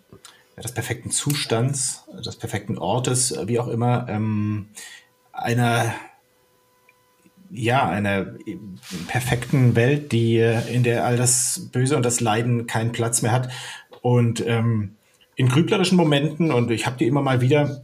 des 0.61 0.73
perfekten 0.73 1.09
Zustands, 1.09 2.03
des 2.25 2.35
perfekten 2.35 2.77
Ortes, 2.77 3.33
wie 3.45 3.59
auch 3.59 3.69
immer, 3.69 4.07
ähm, 4.09 4.67
einer, 5.31 5.93
ja, 7.49 7.87
einer 7.87 8.35
perfekten 9.07 9.75
Welt, 9.75 10.11
die 10.11 10.37
äh, 10.37 10.61
in 10.73 10.83
der 10.83 11.05
all 11.05 11.15
das 11.15 11.69
Böse 11.71 11.95
und 11.95 12.05
das 12.05 12.19
Leiden 12.19 12.67
keinen 12.67 12.91
Platz 12.91 13.21
mehr 13.21 13.31
hat. 13.31 13.49
Und 14.01 14.45
ähm, 14.45 14.97
in 15.35 15.47
grüblerischen 15.47 15.97
Momenten, 15.97 16.51
und 16.51 16.71
ich 16.71 16.85
habe 16.85 16.97
die 16.97 17.07
immer 17.07 17.21
mal 17.21 17.41
wieder, 17.41 17.83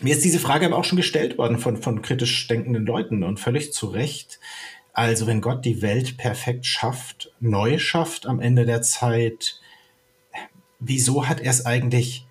mir 0.00 0.14
ist 0.14 0.24
diese 0.24 0.38
Frage 0.38 0.66
aber 0.66 0.76
auch 0.76 0.84
schon 0.84 0.96
gestellt 0.96 1.38
worden 1.38 1.58
von, 1.58 1.76
von 1.76 2.02
kritisch 2.02 2.46
denkenden 2.48 2.86
Leuten 2.86 3.22
und 3.22 3.38
völlig 3.38 3.72
zu 3.72 3.86
Recht. 3.86 4.40
Also 4.92 5.26
wenn 5.26 5.40
Gott 5.40 5.64
die 5.64 5.82
Welt 5.82 6.16
perfekt 6.16 6.66
schafft, 6.66 7.32
neu 7.40 7.78
schafft 7.78 8.26
am 8.26 8.40
Ende 8.40 8.66
der 8.66 8.82
Zeit, 8.82 9.60
wieso 10.78 11.28
hat 11.28 11.40
er 11.40 11.50
es 11.50 11.66
eigentlich 11.66 12.26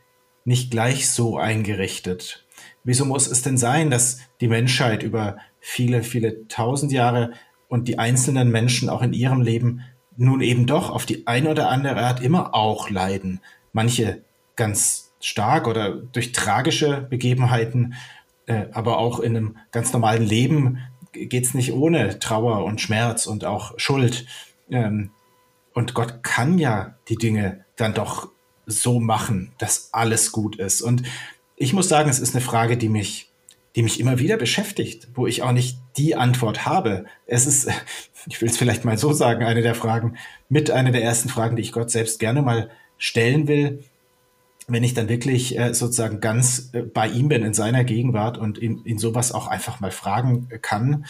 nicht 0.46 0.72
gleich 0.72 1.10
so 1.10 1.38
eingerichtet? 1.38 2.46
Wieso 2.84 3.06
muss 3.06 3.28
es 3.28 3.42
denn 3.42 3.58
sein, 3.58 3.90
dass 3.90 4.20
die 4.42 4.48
Menschheit 4.48 5.04
über 5.04 5.38
viele, 5.60 6.04
viele 6.04 6.48
tausend 6.48 6.92
Jahre 6.92 7.32
und 7.70 7.88
die 7.88 7.98
einzelnen 7.98 8.50
Menschen 8.50 8.90
auch 8.90 9.02
in 9.02 9.14
ihrem 9.14 9.42
Leben 9.42 9.82
nun 10.18 10.42
eben 10.42 10.68
doch 10.68 10.90
auf 10.90 11.06
die 11.06 11.28
eine 11.28 11.50
oder 11.50 11.70
andere 11.70 12.02
Art 12.02 12.22
immer 12.22 12.54
auch 12.54 12.90
leiden? 12.90 13.40
Manche 13.72 14.24
ganz 14.56 15.12
stark 15.20 15.68
oder 15.68 15.92
durch 15.92 16.32
tragische 16.32 17.08
Begebenheiten, 17.10 17.96
äh, 18.46 18.66
aber 18.72 18.98
auch 18.98 19.20
in 19.20 19.36
einem 19.36 19.58
ganz 19.72 19.94
normalen 19.94 20.24
Leben 20.24 20.80
geht 21.14 21.46
es 21.46 21.54
nicht 21.54 21.74
ohne 21.74 22.20
Trauer 22.20 22.66
und 22.66 22.82
Schmerz 22.82 23.26
und 23.26 23.46
auch 23.46 23.74
Schuld. 23.78 24.26
Ähm, 24.70 25.12
und 25.74 25.94
Gott 25.94 26.24
kann 26.24 26.58
ja 26.58 26.96
die 27.08 27.16
Dinge 27.16 27.66
dann 27.76 27.94
doch 27.94 28.30
so 28.66 29.00
machen, 29.00 29.52
dass 29.58 29.90
alles 29.92 30.32
gut 30.32 30.58
ist. 30.58 30.82
Und 30.82 31.04
ich 31.56 31.74
muss 31.74 31.90
sagen, 31.90 32.10
es 32.10 32.20
ist 32.20 32.36
eine 32.36 32.44
Frage, 32.44 32.78
die 32.78 32.90
mich, 32.90 33.32
die 33.76 33.84
mich 33.84 34.00
immer 34.00 34.20
wieder 34.20 34.38
beschäftigt, 34.38 35.08
wo 35.16 35.28
ich 35.28 35.42
auch 35.42 35.52
nicht 35.52 35.78
die 35.98 36.16
Antwort 36.16 36.66
habe. 36.66 37.06
Es 37.26 37.46
ist, 37.46 37.70
ich 38.28 38.42
will 38.42 38.50
es 38.50 38.58
vielleicht 38.58 38.86
mal 38.86 38.98
so 38.98 39.14
sagen, 39.14 39.44
eine 39.44 39.62
der 39.62 39.76
Fragen, 39.76 40.18
mit 40.50 40.72
einer 40.72 40.92
der 40.92 41.04
ersten 41.04 41.30
Fragen, 41.30 41.56
die 41.56 41.62
ich 41.62 41.72
Gott 41.72 41.92
selbst 41.92 42.20
gerne 42.20 42.42
mal 42.42 42.70
stellen 42.98 43.48
will, 43.48 43.84
wenn 44.68 44.84
ich 44.84 44.94
dann 44.94 45.10
wirklich 45.10 45.58
äh, 45.58 45.74
sozusagen 45.74 46.20
ganz 46.20 46.70
äh, 46.74 46.82
bei 46.82 47.08
ihm 47.08 47.28
bin 47.28 47.44
in 47.44 47.54
seiner 47.54 47.84
Gegenwart 47.84 48.38
und 48.38 48.58
ihn, 48.58 48.84
ihn 48.86 48.98
sowas 48.98 49.32
auch 49.32 49.48
einfach 49.48 49.80
mal 49.80 49.92
fragen 49.92 50.50
kann 50.62 51.06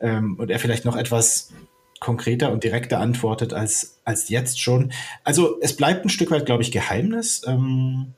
ähm, 0.00 0.36
und 0.36 0.50
er 0.50 0.58
vielleicht 0.58 0.84
noch 0.84 0.96
etwas 0.96 1.52
konkreter 2.00 2.52
und 2.52 2.64
direkter 2.64 3.00
antwortet 3.00 3.52
als, 3.52 3.98
als 4.04 4.28
jetzt 4.28 4.60
schon. 4.60 4.92
Also 5.24 5.58
es 5.60 5.76
bleibt 5.76 6.04
ein 6.04 6.10
Stück 6.10 6.30
weit, 6.30 6.46
glaube 6.46 6.62
ich, 6.62 6.70
Geheimnis. 6.70 7.42
Ähm, 7.46 8.14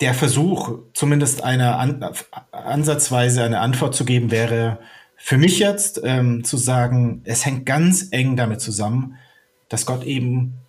der 0.00 0.14
Versuch, 0.14 0.78
zumindest 0.94 1.44
eine 1.44 1.76
an, 1.76 2.04
ansatzweise 2.52 3.44
eine 3.44 3.60
Antwort 3.60 3.94
zu 3.94 4.06
geben, 4.06 4.30
wäre 4.30 4.78
für 5.16 5.36
mich 5.36 5.58
jetzt 5.58 6.00
ähm, 6.02 6.44
zu 6.44 6.56
sagen, 6.56 7.20
es 7.24 7.44
hängt 7.44 7.66
ganz 7.66 8.08
eng 8.10 8.36
damit 8.36 8.62
zusammen, 8.62 9.18
dass 9.68 9.84
Gott 9.84 10.04
eben 10.04 10.59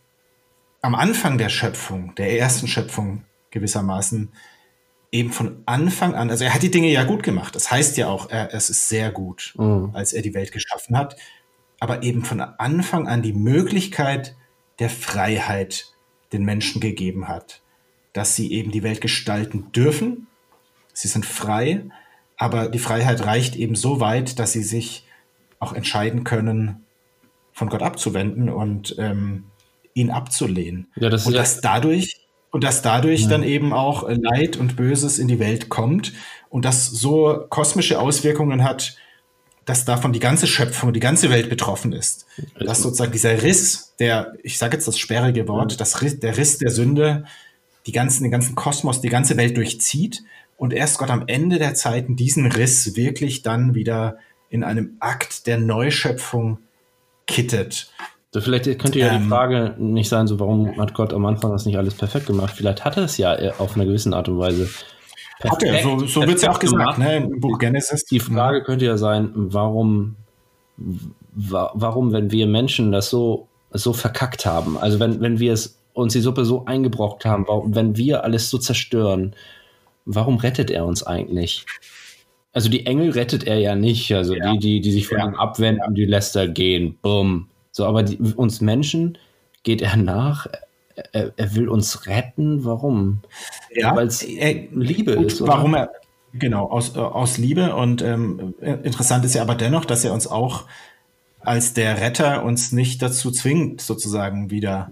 am 0.82 0.96
Anfang 0.96 1.38
der 1.38 1.50
Schöpfung, 1.50 2.16
der 2.16 2.38
ersten 2.40 2.68
Schöpfung 2.68 3.24
gewissermaßen, 3.52 4.32
eben 5.12 5.32
von 5.32 5.62
Anfang 5.66 6.16
an, 6.16 6.30
also 6.30 6.44
er 6.46 6.54
hat 6.54 6.64
die 6.64 6.72
Dinge 6.72 6.88
ja 6.90 7.04
gut 7.04 7.22
gemacht. 7.24 7.56
Das 7.56 7.70
heißt 7.70 7.98
ja 7.98 8.08
auch, 8.08 8.30
er, 8.30 8.54
es 8.54 8.70
ist 8.70 8.88
sehr 8.88 9.12
gut, 9.12 9.54
Mhm. 9.58 9.92
als 9.94 10.14
er 10.14 10.22
die 10.22 10.34
Welt 10.34 10.52
geschaffen 10.52 10.98
hat, 10.98 11.18
aber 11.80 12.04
eben 12.04 12.24
von 12.24 12.40
Anfang 12.40 13.08
an 13.08 13.22
die 13.22 13.34
Möglichkeit 13.34 14.36
der 14.80 14.90
Freiheit 14.90 15.94
den 16.32 16.46
Menschen 16.46 16.80
gegeben 16.80 17.28
hat, 17.28 17.62
dass 18.14 18.36
sie 18.36 18.52
eben 18.54 18.72
die 18.72 18.84
Welt 18.84 19.02
gestalten 19.02 19.72
dürfen. 19.74 20.28
Sie 20.94 21.08
sind 21.08 21.26
frei, 21.26 21.84
aber 22.38 22.70
die 22.70 22.80
Freiheit 22.80 23.26
reicht 23.26 23.56
eben 23.56 23.76
so 23.76 24.00
weit, 24.00 24.40
dass 24.40 24.54
sie 24.54 24.64
sich 24.64 25.06
auch 25.60 25.74
entscheiden 25.74 26.24
können, 26.24 26.86
von 27.54 27.70
Gott 27.70 27.82
abzuwenden 27.82 28.50
und 28.50 28.96
ähm, 28.98 29.44
ihn 29.94 30.10
abzulehnen. 30.10 30.88
Ja, 30.96 31.10
das 31.10 31.26
Und 31.26 31.34
ja, 31.34 31.40
dass 31.40 31.62
dadurch, 31.62 32.18
und 32.52 32.64
dass 32.64 32.82
dadurch 32.82 33.22
Ja. 33.24 33.30
dann 33.30 33.44
eben 33.44 33.74
auch 33.74 34.08
äh, 34.08 34.14
Leid 34.20 34.58
und 34.58 34.76
Böses 34.76 35.20
in 35.20 35.28
die 35.28 35.40
Welt 35.40 35.70
kommt 35.70 36.14
und 36.50 36.66
das 36.66 36.88
so 36.88 37.46
kosmische 37.50 38.00
Auswirkungen 38.00 38.64
hat, 38.64 38.98
dass 39.66 39.86
davon 39.86 40.12
die 40.12 40.20
ganze 40.20 40.48
Schöpfung, 40.48 40.92
die 40.92 41.00
ganze 41.00 41.30
Welt 41.30 41.50
betroffen 41.50 41.94
ist. 41.94 42.26
Dass 42.60 42.82
sozusagen 42.82 43.12
dieser 43.12 43.44
Riss, 43.44 43.94
der, 44.00 44.34
ich 44.44 44.58
sage 44.58 44.76
jetzt 44.76 44.88
das 44.88 44.98
sperrige 44.98 45.48
Wort, 45.48 45.80
das 45.80 46.02
Riss, 46.02 46.20
der 46.20 46.36
Riss 46.38 46.58
der 46.58 46.72
Sünde, 46.72 47.26
die 47.86 47.92
ganzen, 47.92 48.24
den 48.24 48.32
ganzen 48.32 48.56
Kosmos, 48.56 49.02
die 49.02 49.10
ganze 49.10 49.38
Welt 49.38 49.56
durchzieht 49.56 50.24
und 50.58 50.74
erst 50.74 50.98
Gott 50.98 51.10
am 51.10 51.24
Ende 51.28 51.58
der 51.58 51.74
Zeiten 51.76 52.16
diesen 52.16 52.48
Riss 52.48 52.96
wirklich 52.96 53.44
dann 53.44 53.76
wieder 53.76 54.18
in 54.50 54.64
einem 54.64 54.98
Akt 55.00 55.48
der 55.48 55.58
Neuschöpfung 55.58 56.60
kittet. 57.28 57.92
So, 58.34 58.40
Vielleicht 58.40 58.80
könnte 58.80 59.00
ja 59.00 59.10
die 59.10 59.16
Ähm. 59.24 59.30
Frage 59.30 59.76
nicht 59.78 60.08
sein, 60.08 60.26
so 60.28 60.40
warum 60.40 60.78
hat 60.80 60.94
Gott 60.94 61.14
am 61.14 61.26
Anfang 61.26 61.52
das 61.52 61.66
nicht 61.66 61.78
alles 61.78 61.96
perfekt 61.96 62.28
gemacht? 62.28 62.54
Vielleicht 62.56 62.86
hat 62.86 62.96
er 62.98 63.04
es 63.04 63.18
ja 63.18 63.36
äh, 63.36 63.52
auf 63.58 63.76
eine 63.76 63.86
gewisse 63.86 64.14
Art 64.16 64.30
und 64.30 64.40
Weise. 64.40 64.70
Hat 65.44 65.62
er, 65.64 65.82
so, 65.84 66.06
so 66.06 66.22
wird 66.22 66.36
es 66.36 66.44
ja 66.44 66.52
auch 66.52 66.60
perfekt 66.60 66.78
gesagt, 66.78 66.96
gemacht. 66.96 66.98
ne, 67.00 67.18
im 67.18 67.40
Buch 67.42 67.58
Genesis. 67.60 68.06
Die 68.06 68.20
Frage 68.20 68.64
könnte 68.64 68.86
ja 68.86 68.98
sein, 68.98 69.32
warum, 69.34 70.16
wa 70.78 71.72
warum, 71.74 72.14
wenn 72.14 72.32
wir 72.32 72.46
Menschen 72.48 72.92
das 72.92 73.10
so, 73.10 73.48
so 73.72 73.92
verkackt 73.92 74.46
haben, 74.46 74.78
also 74.78 75.00
wenn, 75.00 75.20
wenn 75.20 75.40
wir 75.40 75.54
es 75.54 75.80
uns 75.94 76.14
die 76.14 76.20
Suppe 76.22 76.46
so 76.46 76.66
eingebrockt 76.66 77.26
haben, 77.26 77.46
warum, 77.48 77.76
wenn 77.76 77.98
wir 77.98 78.24
alles 78.24 78.50
so 78.50 78.58
zerstören, 78.60 79.36
warum 80.06 80.38
rettet 80.38 80.70
er 80.72 80.86
uns 80.86 81.04
eigentlich? 81.04 81.66
Also 82.54 82.70
die 82.70 82.86
Engel 82.86 83.12
rettet 83.12 83.44
er 83.46 83.58
ja 83.58 83.76
nicht, 83.76 84.14
also 84.14 84.36
Ja. 84.36 84.54
die, 84.54 84.60
die, 84.60 84.82
die 84.82 84.92
sich 84.92 85.08
von 85.08 85.18
Ja. 85.18 85.26
ihm 85.26 85.36
abwenden, 85.36 85.96
die 85.96 86.06
lässt 86.06 86.36
er 86.36 86.48
gehen, 86.48 86.98
bumm. 87.02 87.48
So, 87.72 87.86
aber 87.86 88.04
die, 88.04 88.18
uns 88.18 88.62
Menschen 88.62 89.18
geht 89.64 89.82
er 89.82 89.96
nach, 89.96 90.48
er, 91.14 91.32
er 91.36 91.56
will 91.56 91.70
uns 91.70 92.08
retten, 92.08 92.66
warum? 92.66 93.22
Ja, 93.74 93.96
Weil 93.96 94.08
es 94.08 94.22
Liebe 94.24 95.16
gut, 95.16 95.26
ist, 95.28 95.42
oder? 95.42 95.54
warum 95.54 95.76
er, 95.76 95.92
genau, 96.34 96.70
aus, 96.70 96.96
aus 96.96 97.38
Liebe. 97.38 97.76
Und 97.76 98.02
ähm, 98.02 98.54
interessant 98.62 99.26
ist 99.26 99.36
ja 99.36 99.42
aber 99.42 99.56
dennoch, 99.56 99.86
dass 99.86 100.04
er 100.04 100.14
uns 100.14 100.28
auch 100.28 100.66
als 101.40 101.74
der 101.74 102.00
Retter 102.00 102.44
uns 102.44 102.72
nicht 102.72 103.02
dazu 103.02 103.32
zwingt, 103.32 103.82
sozusagen 103.82 104.52
wieder 104.52 104.92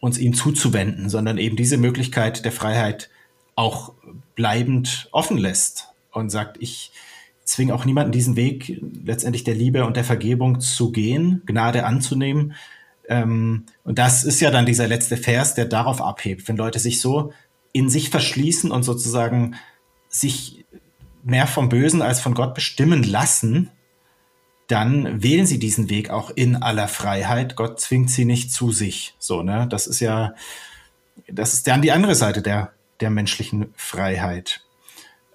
uns 0.00 0.18
ihm 0.18 0.34
zuzuwenden, 0.34 1.08
sondern 1.08 1.38
eben 1.38 1.56
diese 1.56 1.78
Möglichkeit 1.78 2.44
der 2.44 2.52
Freiheit 2.52 3.10
auch 3.56 3.92
bleibend 4.34 5.08
offen 5.12 5.38
lässt 5.38 5.88
und 6.12 6.30
sagt, 6.30 6.58
ich 6.60 6.92
zwinge 7.44 7.74
auch 7.74 7.84
niemanden 7.84 8.12
diesen 8.12 8.36
Weg 8.36 8.80
letztendlich 9.04 9.44
der 9.44 9.54
Liebe 9.54 9.84
und 9.84 9.96
der 9.96 10.04
Vergebung 10.04 10.60
zu 10.60 10.92
gehen, 10.92 11.42
Gnade 11.46 11.84
anzunehmen. 11.84 12.54
Ähm, 13.08 13.64
und 13.84 13.98
das 13.98 14.24
ist 14.24 14.40
ja 14.40 14.50
dann 14.50 14.66
dieser 14.66 14.88
letzte 14.88 15.16
Vers, 15.16 15.54
der 15.54 15.66
darauf 15.66 16.00
abhebt. 16.00 16.48
Wenn 16.48 16.56
Leute 16.56 16.78
sich 16.78 17.00
so 17.00 17.32
in 17.72 17.90
sich 17.90 18.10
verschließen 18.10 18.70
und 18.70 18.82
sozusagen 18.82 19.56
sich 20.08 20.64
mehr 21.22 21.46
vom 21.46 21.68
Bösen 21.68 22.02
als 22.02 22.20
von 22.20 22.34
Gott 22.34 22.54
bestimmen 22.54 23.02
lassen, 23.02 23.70
dann 24.68 25.22
wählen 25.22 25.46
sie 25.46 25.58
diesen 25.58 25.90
Weg 25.90 26.10
auch 26.10 26.30
in 26.30 26.56
aller 26.56 26.88
Freiheit. 26.88 27.56
Gott 27.56 27.80
zwingt 27.80 28.10
sie 28.10 28.24
nicht 28.24 28.52
zu 28.52 28.72
sich. 28.72 29.14
So, 29.18 29.42
ne? 29.42 29.66
Das 29.68 29.86
ist 29.86 30.00
ja, 30.00 30.34
das 31.28 31.52
ist 31.54 31.66
dann 31.66 31.82
die 31.82 31.92
andere 31.92 32.14
Seite 32.14 32.40
der, 32.40 32.72
der 33.00 33.10
menschlichen 33.10 33.72
Freiheit. 33.76 34.64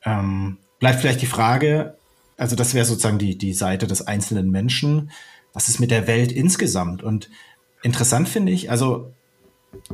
Ähm, 0.04 0.58
bleibt 0.80 1.02
vielleicht 1.02 1.22
die 1.22 1.28
Frage, 1.28 1.99
also 2.40 2.56
das 2.56 2.74
wäre 2.74 2.86
sozusagen 2.86 3.20
die, 3.20 3.38
die 3.38 3.54
Seite 3.54 3.86
des 3.86 4.08
einzelnen 4.08 4.50
Menschen. 4.50 5.12
Was 5.54 5.68
ist 5.68 5.80
mit 5.80 5.92
der 5.92 6.08
Welt 6.08 6.32
insgesamt? 6.32 7.04
Und 7.04 7.30
interessant 7.84 8.30
finde 8.30 8.52
ich, 8.52 8.72
also 8.72 9.12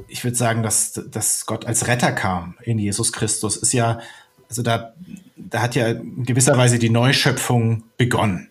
ich 0.08 0.24
würde 0.24 0.38
sagen, 0.38 0.64
dass, 0.64 0.94
dass 0.94 1.46
Gott 1.46 1.66
als 1.66 1.88
Retter 1.88 2.12
kam 2.12 2.56
in 2.64 2.78
Jesus 2.78 3.12
Christus, 3.12 3.58
ist 3.58 3.74
ja, 3.74 4.00
also 4.48 4.62
da, 4.62 4.94
da 5.36 5.62
hat 5.62 5.76
ja 5.76 5.88
in 5.88 6.24
gewisser 6.24 6.56
Weise 6.56 6.80
die 6.80 6.90
Neuschöpfung 6.90 7.84
begonnen. 7.98 8.50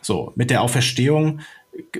So, 0.00 0.32
mit 0.36 0.50
der 0.50 0.62
Auferstehung 0.62 1.40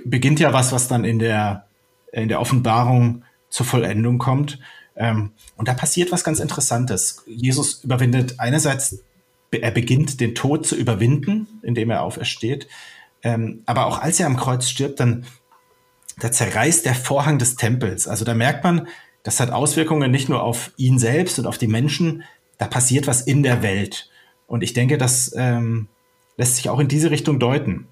beginnt 0.03 0.39
ja 0.39 0.51
was, 0.51 0.71
was 0.71 0.87
dann 0.87 1.05
in 1.05 1.19
der, 1.19 1.67
in 2.11 2.27
der 2.27 2.39
Offenbarung 2.39 3.23
zur 3.49 3.65
Vollendung 3.65 4.17
kommt. 4.17 4.59
Ähm, 4.95 5.31
und 5.57 5.67
da 5.67 5.73
passiert 5.73 6.11
was 6.11 6.23
ganz 6.23 6.39
Interessantes. 6.39 7.23
Jesus 7.27 7.83
überwindet 7.83 8.39
einerseits, 8.39 9.03
er 9.61 9.71
beginnt 9.71 10.19
den 10.19 10.35
Tod 10.35 10.65
zu 10.65 10.75
überwinden, 10.75 11.47
indem 11.61 11.89
er 11.89 12.03
aufersteht. 12.03 12.67
Ähm, 13.23 13.63
aber 13.65 13.85
auch 13.85 13.99
als 13.99 14.19
er 14.19 14.27
am 14.27 14.37
Kreuz 14.37 14.69
stirbt, 14.69 14.99
dann 14.99 15.25
da 16.19 16.31
zerreißt 16.31 16.85
der 16.85 16.95
Vorhang 16.95 17.39
des 17.39 17.55
Tempels. 17.55 18.07
Also 18.07 18.23
da 18.23 18.33
merkt 18.33 18.63
man, 18.63 18.87
das 19.23 19.39
hat 19.39 19.51
Auswirkungen 19.51 20.11
nicht 20.11 20.29
nur 20.29 20.43
auf 20.43 20.71
ihn 20.77 20.99
selbst 20.99 21.39
und 21.39 21.47
auf 21.47 21.57
die 21.57 21.67
Menschen, 21.67 22.23
da 22.57 22.67
passiert 22.67 23.07
was 23.07 23.21
in 23.21 23.43
der 23.43 23.63
Welt. 23.63 24.09
Und 24.47 24.63
ich 24.63 24.73
denke, 24.73 24.97
das 24.97 25.33
ähm, 25.35 25.87
lässt 26.37 26.57
sich 26.57 26.69
auch 26.69 26.79
in 26.79 26.87
diese 26.87 27.11
Richtung 27.11 27.39
deuten. 27.39 27.87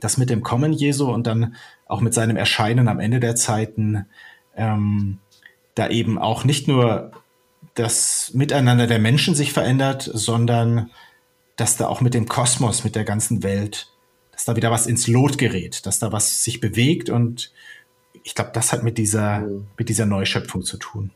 Das 0.00 0.18
mit 0.18 0.30
dem 0.30 0.42
Kommen 0.42 0.72
Jesu 0.72 1.10
und 1.10 1.26
dann 1.26 1.54
auch 1.86 2.00
mit 2.00 2.14
seinem 2.14 2.36
Erscheinen 2.36 2.88
am 2.88 3.00
Ende 3.00 3.20
der 3.20 3.34
Zeiten, 3.34 4.06
ähm, 4.56 5.18
da 5.74 5.88
eben 5.88 6.18
auch 6.18 6.44
nicht 6.44 6.68
nur 6.68 7.12
das 7.74 8.32
Miteinander 8.34 8.86
der 8.86 8.98
Menschen 8.98 9.34
sich 9.34 9.52
verändert, 9.52 10.10
sondern 10.12 10.90
dass 11.56 11.76
da 11.76 11.88
auch 11.88 12.00
mit 12.00 12.14
dem 12.14 12.28
Kosmos, 12.28 12.84
mit 12.84 12.96
der 12.96 13.04
ganzen 13.04 13.42
Welt 13.42 13.92
dass 14.32 14.46
da 14.46 14.56
wieder 14.56 14.70
was 14.70 14.86
ins 14.86 15.06
Lot 15.06 15.38
gerät, 15.38 15.86
dass 15.86 15.98
da 15.98 16.10
was 16.10 16.42
sich 16.42 16.58
bewegt 16.58 17.10
und 17.10 17.52
ich 18.24 18.34
glaube, 18.34 18.50
das 18.52 18.72
hat 18.72 18.82
mit 18.82 18.98
dieser, 18.98 19.40
mhm. 19.40 19.66
mit 19.78 19.88
dieser 19.88 20.06
Neuschöpfung 20.06 20.62
zu 20.62 20.78
tun. 20.78 21.10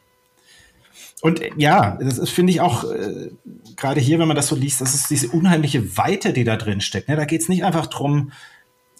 Und 1.22 1.40
äh, 1.40 1.50
ja, 1.56 1.98
das 2.00 2.30
finde 2.30 2.52
ich 2.52 2.60
auch 2.60 2.84
äh, 2.84 3.30
gerade 3.76 4.00
hier, 4.00 4.18
wenn 4.18 4.28
man 4.28 4.36
das 4.36 4.48
so 4.48 4.56
liest, 4.56 4.80
das 4.80 4.94
ist 4.94 5.10
diese 5.10 5.28
unheimliche 5.28 5.96
Weite, 5.96 6.32
die 6.32 6.44
da 6.44 6.56
drin 6.56 6.80
steckt. 6.80 7.08
Ne? 7.08 7.16
Da 7.16 7.24
geht 7.24 7.42
es 7.42 7.48
nicht 7.48 7.64
einfach 7.64 7.86
drum, 7.86 8.32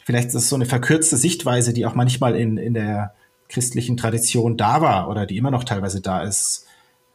vielleicht 0.05 0.29
ist 0.29 0.35
es 0.35 0.49
so 0.49 0.57
eine 0.57 0.67
verkürzte 0.67 1.17
Sichtweise, 1.17 1.73
die 1.73 1.85
auch 1.85 1.95
manchmal 1.95 2.37
in, 2.37 2.57
in 2.57 2.75
der 2.75 3.15
christlichen 3.49 3.97
Tradition 3.97 4.57
da 4.57 4.81
war 4.81 5.09
oder 5.09 5.27
die 5.27 5.37
immer 5.37 5.51
noch 5.51 5.65
teilweise 5.65 6.01
da 6.01 6.23
ist. 6.23 6.66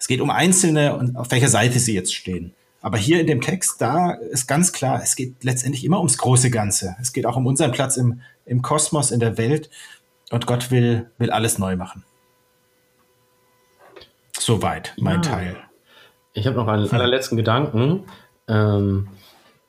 Es 0.01 0.07
geht 0.07 0.19
um 0.19 0.31
Einzelne 0.31 0.97
und 0.97 1.15
auf 1.15 1.29
welcher 1.29 1.47
Seite 1.47 1.77
sie 1.77 1.93
jetzt 1.93 2.15
stehen. 2.15 2.55
Aber 2.81 2.97
hier 2.97 3.21
in 3.21 3.27
dem 3.27 3.39
Text, 3.39 3.79
da 3.79 4.13
ist 4.13 4.47
ganz 4.47 4.73
klar, 4.73 4.99
es 5.03 5.15
geht 5.15 5.43
letztendlich 5.43 5.85
immer 5.85 5.99
ums 5.99 6.17
große 6.17 6.49
Ganze. 6.49 6.95
Es 6.99 7.13
geht 7.13 7.27
auch 7.27 7.37
um 7.37 7.45
unseren 7.45 7.71
Platz 7.71 7.97
im, 7.97 8.19
im 8.47 8.63
Kosmos, 8.63 9.11
in 9.11 9.19
der 9.19 9.37
Welt. 9.37 9.69
Und 10.31 10.47
Gott 10.47 10.71
will, 10.71 11.11
will 11.19 11.29
alles 11.29 11.59
neu 11.59 11.75
machen. 11.75 12.03
Soweit 14.39 14.95
mein 14.97 15.21
ja. 15.21 15.29
Teil. 15.29 15.57
Ich 16.33 16.47
habe 16.47 16.55
noch 16.55 16.67
einen 16.67 16.85
hm. 16.85 16.93
allerletzten 16.95 17.37
Gedanken. 17.37 18.05
Ähm, 18.47 19.07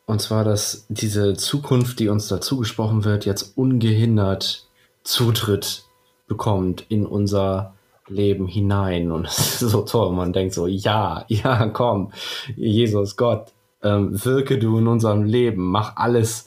und 0.06 0.22
zwar, 0.22 0.44
dass 0.44 0.86
diese 0.88 1.34
Zukunft, 1.34 1.98
die 1.98 2.08
uns 2.08 2.28
dazu 2.28 2.56
gesprochen 2.56 3.04
wird, 3.04 3.26
jetzt 3.26 3.58
ungehindert 3.58 4.66
Zutritt 5.04 5.84
bekommt 6.26 6.86
in 6.88 7.04
unser 7.04 7.74
Leben 8.12 8.46
hinein. 8.46 9.10
Und 9.10 9.26
es 9.26 9.62
ist 9.62 9.70
so 9.70 9.82
toll. 9.82 10.12
Man 10.12 10.32
denkt 10.32 10.54
so, 10.54 10.66
ja, 10.66 11.24
ja, 11.28 11.66
komm, 11.68 12.12
Jesus, 12.56 13.16
Gott, 13.16 13.52
ähm, 13.82 14.24
wirke 14.24 14.58
du 14.58 14.78
in 14.78 14.86
unserem 14.86 15.24
Leben, 15.24 15.70
mach 15.70 15.96
alles, 15.96 16.46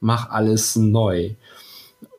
mach 0.00 0.30
alles 0.30 0.76
neu. 0.76 1.30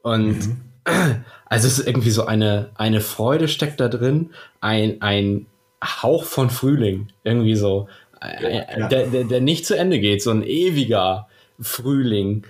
Und 0.01 0.47
mhm. 0.47 0.61
also 1.45 1.67
es 1.67 1.79
ist 1.79 1.87
irgendwie 1.87 2.11
so 2.11 2.25
eine, 2.25 2.69
eine 2.75 3.01
Freude 3.01 3.47
steckt 3.47 3.79
da 3.79 3.87
drin, 3.87 4.31
ein, 4.61 5.01
ein 5.01 5.45
Hauch 5.83 6.23
von 6.23 6.49
Frühling, 6.49 7.07
irgendwie 7.23 7.55
so, 7.55 7.87
äh, 8.21 8.63
ja. 8.79 8.87
der, 8.87 9.07
der, 9.07 9.23
der 9.25 9.41
nicht 9.41 9.65
zu 9.65 9.77
Ende 9.77 9.99
geht, 9.99 10.23
so 10.23 10.31
ein 10.31 10.43
ewiger 10.43 11.27
Frühling, 11.59 12.43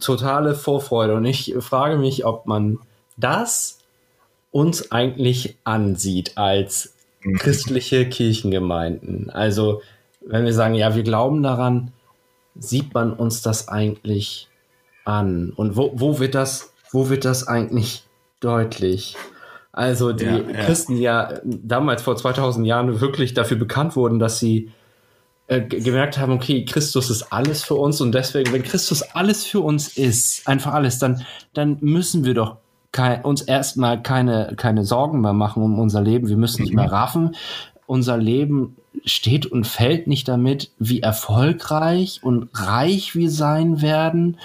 totale 0.00 0.54
Vorfreude. 0.54 1.14
Und 1.14 1.24
ich 1.24 1.54
frage 1.60 1.96
mich, 1.96 2.24
ob 2.24 2.46
man 2.46 2.78
das 3.16 3.78
uns 4.52 4.92
eigentlich 4.92 5.56
ansieht 5.64 6.38
als 6.38 6.94
mhm. 7.22 7.38
christliche 7.38 8.08
Kirchengemeinden. 8.08 9.30
Also 9.30 9.82
wenn 10.24 10.44
wir 10.44 10.52
sagen, 10.52 10.74
ja, 10.74 10.94
wir 10.94 11.02
glauben 11.02 11.42
daran, 11.42 11.90
sieht 12.54 12.94
man 12.94 13.12
uns 13.12 13.42
das 13.42 13.68
eigentlich 13.68 14.48
an? 15.04 15.52
Und 15.56 15.76
wo, 15.76 15.92
wo, 15.94 16.20
wird, 16.20 16.36
das, 16.36 16.72
wo 16.92 17.08
wird 17.08 17.24
das 17.24 17.48
eigentlich 17.48 18.04
deutlich? 18.40 19.16
Also 19.72 20.12
die 20.12 20.26
ja, 20.26 20.38
ja. 20.38 20.64
Christen 20.64 20.96
ja 20.96 21.40
damals 21.44 22.02
vor 22.02 22.14
2000 22.14 22.66
Jahren 22.66 23.00
wirklich 23.00 23.34
dafür 23.34 23.56
bekannt 23.56 23.96
wurden, 23.96 24.18
dass 24.18 24.38
sie 24.38 24.70
äh, 25.46 25.62
gemerkt 25.62 26.18
haben, 26.18 26.32
okay, 26.32 26.64
Christus 26.66 27.10
ist 27.10 27.32
alles 27.32 27.64
für 27.64 27.74
uns 27.74 28.00
und 28.00 28.12
deswegen, 28.12 28.52
wenn 28.52 28.62
Christus 28.62 29.02
alles 29.02 29.44
für 29.44 29.60
uns 29.60 29.96
ist, 29.96 30.46
einfach 30.46 30.74
alles, 30.74 30.98
dann, 30.98 31.24
dann 31.54 31.78
müssen 31.80 32.24
wir 32.24 32.34
doch 32.34 32.58
kein, 32.92 33.22
uns 33.22 33.40
erstmal 33.40 34.02
keine, 34.02 34.54
keine 34.56 34.84
Sorgen 34.84 35.20
mehr 35.20 35.32
machen 35.32 35.62
um 35.62 35.78
unser 35.78 36.02
Leben. 36.02 36.28
Wir 36.28 36.36
müssen 36.36 36.62
nicht 36.62 36.74
mehr 36.74 36.88
mhm. 36.88 36.94
raffen. 36.94 37.36
Unser 37.86 38.18
Leben 38.18 38.76
steht 39.04 39.46
und 39.46 39.66
fällt 39.66 40.06
nicht 40.06 40.28
damit, 40.28 40.70
wie 40.78 41.00
erfolgreich 41.00 42.20
und 42.22 42.48
reich 42.52 43.16
wir 43.16 43.30
sein 43.30 43.80
werden. 43.80 44.38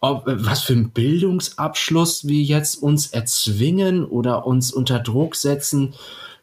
Ob, 0.00 0.24
was 0.26 0.60
für 0.60 0.74
ein 0.74 0.90
Bildungsabschluss 0.90 2.28
wir 2.28 2.42
jetzt 2.42 2.76
uns 2.82 3.08
erzwingen 3.08 4.04
oder 4.04 4.46
uns 4.46 4.72
unter 4.72 4.98
Druck 4.98 5.34
setzen. 5.34 5.94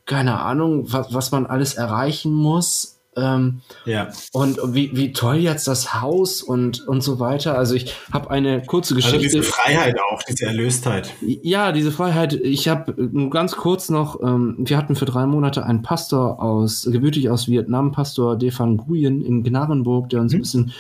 Keine 0.06 0.40
Ahnung, 0.40 0.92
was, 0.92 1.14
was 1.14 1.32
man 1.32 1.46
alles 1.46 1.76
erreichen 1.76 2.34
muss 2.34 2.94
ähm, 3.16 3.62
ja. 3.86 4.10
Und 4.32 4.60
wie, 4.74 4.96
wie 4.96 5.14
toll 5.14 5.36
jetzt 5.36 5.68
das 5.68 6.02
Haus 6.02 6.42
und, 6.42 6.88
und 6.88 7.02
so 7.02 7.20
weiter. 7.20 7.58
Also 7.58 7.76
ich 7.76 7.96
habe 8.12 8.32
eine 8.32 8.62
kurze 8.64 8.96
Geschichte. 8.96 9.18
Also 9.18 9.40
diese 9.40 9.44
Freiheit 9.44 9.96
auch, 10.12 10.24
diese 10.24 10.46
Erlöstheit. 10.46 11.14
Ja, 11.22 11.72
diese 11.72 11.92
Freiheit. 11.92 12.34
Ich 12.34 12.68
habe 12.68 12.94
nur 13.12 13.30
ganz 13.30 13.56
kurz 13.56 13.90
noch, 13.90 14.22
ähm, 14.22 14.56
wir 14.60 14.78
hatten 14.78 14.96
für 14.96 15.06
drei 15.06 15.26
Monate 15.26 15.66
einen 15.66 15.82
Pastor 15.82 16.42
aus, 16.42 16.88
gebürtig 16.92 17.30
aus 17.30 17.48
Vietnam, 17.48 17.92
Pastor 17.92 18.38
Defan 18.38 18.78
Nguyen 18.78 19.22
in 19.22 19.44
Gnarrenburg, 19.44 20.10
der 20.10 20.22
uns 20.22 20.34
mhm. 20.34 20.38
ein 20.38 20.42
bisschen 20.42 20.74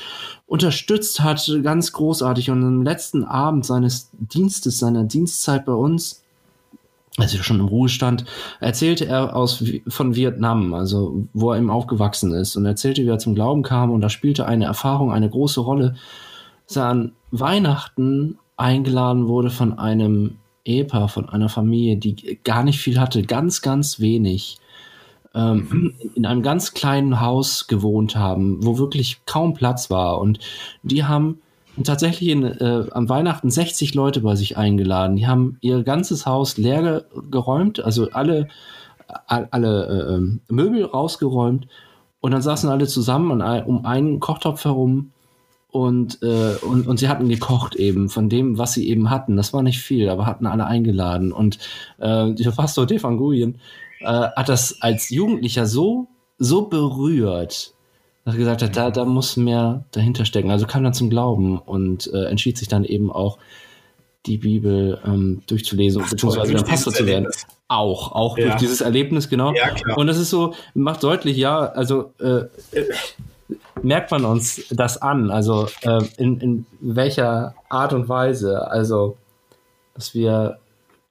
unterstützt 0.46 1.22
hat, 1.22 1.52
ganz 1.63 1.91
großartig. 1.93 2.50
Und 2.50 2.63
am 2.63 2.82
letzten 2.84 3.24
Abend 3.24 3.65
seines 3.65 4.10
Dienstes, 4.13 4.80
seiner 4.80 5.04
Dienstzeit 5.04 5.65
bei 5.65 5.74
uns, 5.74 6.23
also 7.17 7.43
schon 7.43 7.60
im 7.60 7.67
Ruhestand, 7.67 8.26
erzählte 8.60 9.06
er 9.06 9.36
aus, 9.36 9.63
von 9.88 10.15
Vietnam, 10.15 10.73
also 10.73 11.28
wo 11.34 11.52
er 11.52 11.60
eben 11.60 11.69
aufgewachsen 11.69 12.34
ist 12.34 12.56
und 12.56 12.65
erzählte, 12.65 13.04
wie 13.04 13.10
er 13.10 13.19
zum 13.19 13.36
Glauben 13.36 13.62
kam 13.62 13.91
und 13.91 14.02
da 14.02 14.10
spielte 14.10 14.45
eine 14.47 14.65
Erfahrung 14.65 15.12
eine 15.12 15.30
große 15.30 15.62
Rolle, 15.62 15.95
dass 16.67 16.78
er 16.78 16.86
an 16.86 17.12
Weihnachten 17.32 18.39
eingeladen 18.58 19.28
wurde 19.28 19.52
von 19.52 19.78
einem 19.78 20.38
Ehepaar, 20.65 21.10
von 21.10 21.30
einer 21.30 21.49
Familie, 21.49 21.97
die 21.97 22.39
gar 22.43 22.63
nicht 22.63 22.80
viel 22.80 22.99
hatte, 22.99 23.21
ganz, 23.23 23.62
ganz 23.62 23.99
wenig, 23.99 24.58
ähm, 25.36 25.93
in 26.15 26.26
einem 26.26 26.41
ganz 26.41 26.73
kleinen 26.73 27.19
Haus 27.19 27.67
gewohnt 27.67 28.15
haben, 28.15 28.65
wo 28.65 28.78
wirklich 28.78 29.21
kaum 29.26 29.54
Platz 29.54 29.89
war 29.89 30.19
und 30.19 30.39
die 30.82 31.04
haben 31.04 31.41
und 31.76 31.88
tatsächlich 31.88 32.30
in, 32.30 32.44
äh, 32.44 32.86
am 32.92 33.10
Weihnachten 33.10 33.50
60 33.50 33.94
Leute 33.96 34.22
bei 34.22 34.36
sich 34.36 34.58
eingeladen. 34.58 35.16
Die 35.16 35.28
haben 35.28 35.58
ihr 35.62 35.84
ganzes 35.84 36.26
Haus 36.26 36.58
leer 36.58 37.06
geräumt, 37.32 37.84
also 37.84 38.10
alle, 38.12 38.48
alle 39.28 39.86
äh, 39.88 40.14
ähm, 40.16 40.42
Möbel 40.50 40.86
rausgeräumt. 40.86 41.68
Und 42.20 42.32
dann 42.32 42.42
saßen 42.42 42.70
alle 42.70 42.88
zusammen 42.88 43.42
um 43.66 43.86
einen 43.86 44.20
Kochtopf 44.20 44.64
herum 44.64 45.12
und, 45.74 46.22
äh, 46.22 46.56
und, 46.62 46.88
und 46.88 47.00
sie 47.00 47.10
hatten 47.10 47.28
gekocht 47.28 47.74
eben 47.74 48.08
von 48.08 48.30
dem, 48.30 48.60
was 48.60 48.74
sie 48.74 48.88
eben 48.88 49.10
hatten. 49.10 49.36
Das 49.36 49.54
war 49.54 49.64
nicht 49.64 49.82
viel, 49.82 50.08
aber 50.08 50.28
hatten 50.28 50.46
alle 50.46 50.68
eingeladen. 50.68 51.32
Und 51.32 51.58
äh, 51.98 52.32
der 52.32 52.52
Pastor 52.52 52.86
Defanguyen 52.86 53.56
äh, 54.02 54.06
hat 54.06 54.50
das 54.50 54.82
als 54.84 55.10
Jugendlicher 55.10 55.66
so, 55.66 56.08
so 56.38 56.68
berührt, 56.68 57.74
dass 58.26 58.36
er 58.36 58.38
gesagt 58.38 58.62
hat, 58.62 58.78
da, 58.78 58.92
da 58.92 59.06
muss 59.06 59.38
mehr 59.38 59.84
dahinter 59.92 60.26
stecken. 60.26 60.52
Also 60.52 60.66
kam 60.66 60.84
dann 60.84 60.94
zum 60.94 61.10
Glauben 61.10 61.58
und 61.58 62.12
äh, 62.14 62.26
entschied 62.26 62.58
sich 62.58 62.68
dann 62.68 62.86
eben 62.86 63.12
auch 63.12 63.38
die 64.26 64.38
Bibel 64.38 65.00
ähm, 65.06 65.42
durchzulesen, 65.48 66.02
Ach, 66.06 66.10
beziehungsweise 66.10 66.54
dann 66.54 66.64
Pastor 66.64 66.94
zu 66.94 67.06
werden. 67.06 67.28
Auch, 67.68 68.14
auch 68.14 68.38
ja. 68.38 68.46
durch 68.46 68.56
dieses 68.56 68.82
Erlebnis, 68.82 69.30
genau. 69.30 69.54
Ja, 69.54 69.72
klar. 69.72 69.98
Und 69.98 70.08
das 70.08 70.18
ist 70.18 70.30
so, 70.30 70.54
macht 70.74 71.04
deutlich, 71.04 71.36
ja, 71.36 71.60
also 71.60 72.14
äh, 72.20 72.44
merkt 73.82 74.12
man 74.12 74.24
uns 74.24 74.64
das 74.70 75.02
an, 75.02 75.30
also 75.30 75.68
äh, 75.82 76.02
in, 76.18 76.40
in 76.40 76.66
welcher 76.80 77.56
Art 77.70 77.94
und 77.94 78.08
Weise, 78.08 78.70
also 78.72 79.18
dass 79.94 80.14
wir 80.16 80.60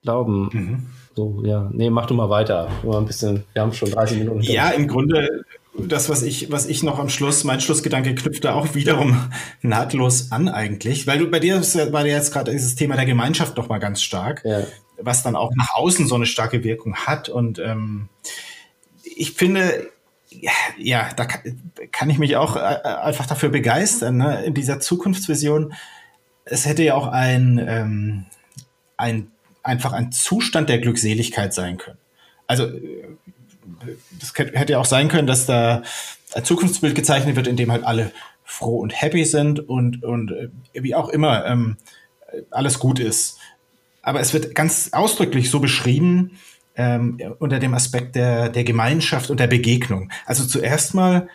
glauben, 0.03 0.49
mhm. 0.53 0.87
so, 1.15 1.43
ja, 1.45 1.69
nee, 1.73 1.91
mach 1.91 2.07
du 2.07 2.15
mal 2.15 2.31
weiter, 2.31 2.69
mal 2.83 2.99
ein 2.99 3.07
bisschen, 3.07 3.45
wir 3.53 3.63
haben 3.63 3.73
schon 3.73 3.91
30 3.91 4.19
Minuten. 4.19 4.41
Ja, 4.41 4.71
im 4.71 4.89
Grunde 4.89 5.45
das, 5.75 6.09
was 6.09 6.23
ich, 6.23 6.51
was 6.51 6.67
ich 6.67 6.83
noch 6.83 6.99
am 6.99 7.09
Schluss, 7.09 7.45
mein 7.45 7.61
Schlussgedanke 7.61 8.15
knüpft 8.15 8.45
da 8.45 8.55
auch 8.55 8.75
wiederum 8.75 9.31
nahtlos 9.63 10.31
an 10.31 10.49
eigentlich, 10.49 11.07
weil 11.07 11.19
du 11.19 11.31
bei 11.31 11.41
dir 11.41 11.61
war 11.93 12.07
ja 12.07 12.17
jetzt 12.17 12.33
gerade 12.33 12.53
dieses 12.53 12.75
Thema 12.75 12.97
der 12.97 13.07
Gemeinschaft 13.07 13.57
doch 13.57 13.69
mal 13.69 13.79
ganz 13.79 14.03
stark, 14.03 14.43
ja. 14.45 14.65
was 14.99 15.23
dann 15.23 15.37
auch 15.37 15.53
nach 15.55 15.75
außen 15.75 16.07
so 16.07 16.15
eine 16.15 16.27
starke 16.27 16.65
Wirkung 16.65 16.95
hat 16.97 17.29
und 17.29 17.59
ähm, 17.59 18.09
ich 19.17 19.33
finde, 19.33 19.91
ja, 20.29 20.53
ja 20.79 21.09
da 21.17 21.25
kann, 21.25 21.73
kann, 21.91 22.11
ich 22.11 22.19
mich 22.19 22.37
auch 22.37 22.57
äh, 22.57 22.61
einfach 22.61 23.27
dafür 23.27 23.49
begeistern, 23.49 24.19
ne? 24.19 24.45
in 24.45 24.55
dieser 24.55 24.81
Zukunftsvision. 24.81 25.75
Es 26.45 26.67
hätte 26.67 26.83
ja 26.83 26.95
auch 26.95 27.07
ein, 27.07 27.65
ähm, 27.67 28.27
ein 28.97 29.31
einfach 29.63 29.93
ein 29.93 30.13
Zustand 30.13 30.69
der 30.69 30.79
Glückseligkeit 30.79 31.55
sein 31.55 31.79
können. 31.79 31.99
Also 32.47 32.69
das 34.19 34.33
hätte 34.37 34.73
ja 34.73 34.79
auch 34.79 34.87
sein 34.87 35.09
können, 35.09 35.27
dass 35.27 35.47
da 35.47 35.83
ein 36.35 36.45
Zukunftsbild 36.45 36.95
gezeichnet 36.95 37.37
wird, 37.37 37.47
in 37.47 37.57
dem 37.57 37.71
halt 37.71 37.85
alle 37.85 38.13
froh 38.45 38.79
und 38.79 39.01
happy 39.01 39.25
sind 39.25 39.61
und, 39.61 40.03
und 40.05 40.33
äh, 40.33 40.49
wie 40.75 40.95
auch 40.95 41.09
immer 41.09 41.47
ähm, 41.47 41.77
alles 42.51 42.79
gut 42.79 42.99
ist. 42.99 43.39
Aber 44.03 44.21
es 44.21 44.33
wird 44.33 44.55
ganz 44.55 44.91
ausdrücklich 44.93 45.51
so 45.51 45.61
beschrieben 45.61 46.39
ähm, 46.77 47.19
unter 47.39 47.59
dem 47.59 47.75
Aspekt 47.75 48.17
der, 48.17 48.49
der 48.49 48.65
Gemeinschaft 48.65 49.31
und 49.31 49.39
der 49.39 49.47
Begegnung. 49.47 50.11
Also 50.27 50.45
zuerst 50.45 50.95
mal 50.95 51.29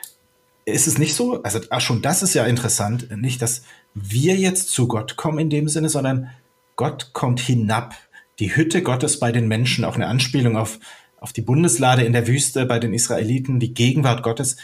ist 0.65 0.87
es 0.87 0.97
nicht 0.97 1.15
so, 1.15 1.41
also 1.43 1.59
schon 1.79 2.01
das 2.01 2.23
ist 2.23 2.33
ja 2.33 2.45
interessant, 2.45 3.09
nicht, 3.15 3.41
dass 3.41 3.63
wir 3.93 4.35
jetzt 4.35 4.69
zu 4.69 4.87
Gott 4.87 5.15
kommen 5.15 5.39
in 5.39 5.49
dem 5.49 5.69
Sinne, 5.69 5.89
sondern 5.89 6.29
Gott 6.75 7.11
kommt 7.13 7.39
hinab. 7.39 7.95
Die 8.39 8.55
Hütte 8.55 8.83
Gottes 8.83 9.19
bei 9.19 9.31
den 9.31 9.47
Menschen, 9.47 9.85
auch 9.85 9.95
eine 9.95 10.07
Anspielung 10.07 10.57
auf 10.57 10.77
auf 11.19 11.33
die 11.33 11.41
Bundeslade 11.41 12.03
in 12.03 12.13
der 12.13 12.27
Wüste 12.27 12.65
bei 12.65 12.79
den 12.79 12.93
Israeliten, 12.93 13.59
die 13.59 13.73
Gegenwart 13.73 14.23
Gottes. 14.23 14.57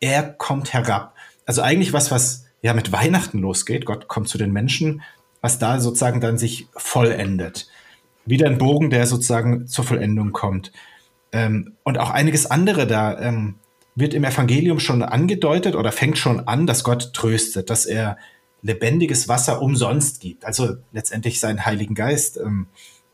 Er 0.00 0.22
kommt 0.22 0.72
herab. 0.72 1.14
Also 1.46 1.62
eigentlich 1.62 1.92
was, 1.92 2.10
was 2.10 2.46
ja 2.62 2.74
mit 2.74 2.92
Weihnachten 2.92 3.38
losgeht. 3.38 3.84
Gott 3.86 4.08
kommt 4.08 4.28
zu 4.28 4.38
den 4.38 4.52
Menschen, 4.52 5.02
was 5.40 5.58
da 5.58 5.80
sozusagen 5.80 6.20
dann 6.20 6.38
sich 6.38 6.66
vollendet. 6.74 7.68
Wieder 8.26 8.46
ein 8.46 8.58
Bogen, 8.58 8.90
der 8.90 9.06
sozusagen 9.06 9.66
zur 9.66 9.84
Vollendung 9.84 10.32
kommt. 10.32 10.72
Ähm, 11.32 11.76
und 11.84 11.98
auch 11.98 12.10
einiges 12.10 12.46
andere 12.46 12.86
da 12.86 13.18
ähm, 13.18 13.56
wird 13.94 14.14
im 14.14 14.24
Evangelium 14.24 14.80
schon 14.80 15.02
angedeutet 15.02 15.74
oder 15.74 15.92
fängt 15.92 16.18
schon 16.18 16.40
an, 16.46 16.66
dass 16.66 16.84
Gott 16.84 17.12
tröstet, 17.12 17.70
dass 17.70 17.86
er 17.86 18.18
lebendiges 18.62 19.28
Wasser 19.28 19.62
umsonst 19.62 20.20
gibt. 20.20 20.44
Also 20.44 20.76
letztendlich 20.92 21.40
seinen 21.40 21.64
Heiligen 21.64 21.94
Geist, 21.94 22.36
ähm, 22.36 22.66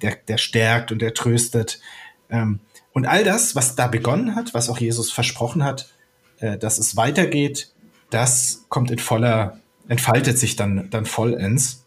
der, 0.03 0.17
der 0.29 0.39
stärkt 0.39 0.93
und 0.93 1.01
der 1.01 1.15
tröstet. 1.15 1.81
Ähm, 2.29 2.61
und 2.97 3.05
all 3.05 3.25
das, 3.25 3.55
was 3.55 3.77
da 3.77 3.89
begonnen 3.89 4.35
hat, 4.35 4.55
was 4.55 4.71
auch 4.71 4.79
Jesus 4.79 5.13
versprochen 5.13 5.63
hat, 5.63 5.91
äh, 6.39 6.57
dass 6.57 6.79
es 6.79 6.97
weitergeht, 6.97 7.71
das 8.09 8.65
kommt 8.71 8.91
in 8.91 8.99
voller, 8.99 9.61
entfaltet 9.87 10.39
sich 10.39 10.57
dann, 10.57 10.89
dann 10.89 11.05
vollends. 11.05 11.85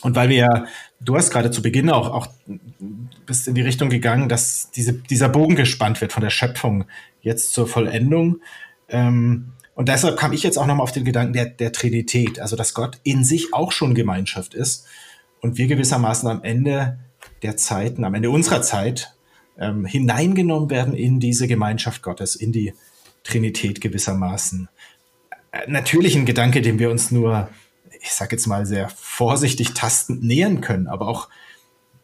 Und 0.00 0.16
weil 0.16 0.30
wir 0.30 0.36
ja, 0.36 0.64
du 0.98 1.14
hast 1.14 1.30
gerade 1.30 1.50
zu 1.50 1.60
Beginn 1.60 1.90
auch, 1.90 2.08
auch 2.08 2.28
bist 3.26 3.48
in 3.48 3.54
die 3.54 3.60
Richtung 3.60 3.90
gegangen, 3.90 4.30
dass 4.30 4.70
diese, 4.70 4.94
dieser 4.94 5.28
Bogen 5.28 5.56
gespannt 5.56 6.00
wird 6.00 6.14
von 6.14 6.22
der 6.22 6.30
Schöpfung 6.30 6.86
jetzt 7.20 7.52
zur 7.52 7.66
Vollendung. 7.66 8.40
Ähm, 8.88 9.52
und 9.74 9.90
deshalb 9.90 10.18
kam 10.18 10.32
ich 10.32 10.42
jetzt 10.42 10.56
auch 10.56 10.64
nochmal 10.64 10.84
auf 10.84 10.92
den 10.92 11.04
Gedanken 11.04 11.34
der, 11.34 11.50
der 11.50 11.70
Trinität, 11.70 12.40
also 12.40 12.56
dass 12.56 12.72
Gott 12.72 12.98
in 13.02 13.24
sich 13.24 13.52
auch 13.52 13.72
schon 13.72 13.94
Gemeinschaft 13.94 14.54
ist 14.54 14.86
und 15.42 15.58
wir 15.58 15.66
gewissermaßen 15.66 16.30
am 16.30 16.42
Ende 16.42 16.98
der 17.42 17.58
Zeiten, 17.58 18.04
am 18.04 18.14
Ende 18.14 18.30
unserer 18.30 18.62
Zeit 18.62 19.14
ähm, 19.58 19.84
hineingenommen 19.84 20.70
werden 20.70 20.94
in 20.94 21.20
diese 21.20 21.46
Gemeinschaft 21.46 22.02
Gottes, 22.02 22.36
in 22.36 22.52
die 22.52 22.74
Trinität 23.22 23.80
gewissermaßen. 23.80 24.68
Äh, 25.52 25.70
natürlich 25.70 26.16
ein 26.16 26.26
Gedanke, 26.26 26.62
dem 26.62 26.78
wir 26.78 26.90
uns 26.90 27.10
nur, 27.10 27.48
ich 28.00 28.12
sage 28.12 28.36
jetzt 28.36 28.46
mal 28.46 28.66
sehr 28.66 28.88
vorsichtig 28.88 29.72
tastend 29.74 30.22
nähern 30.22 30.60
können, 30.60 30.86
aber 30.86 31.08
auch 31.08 31.28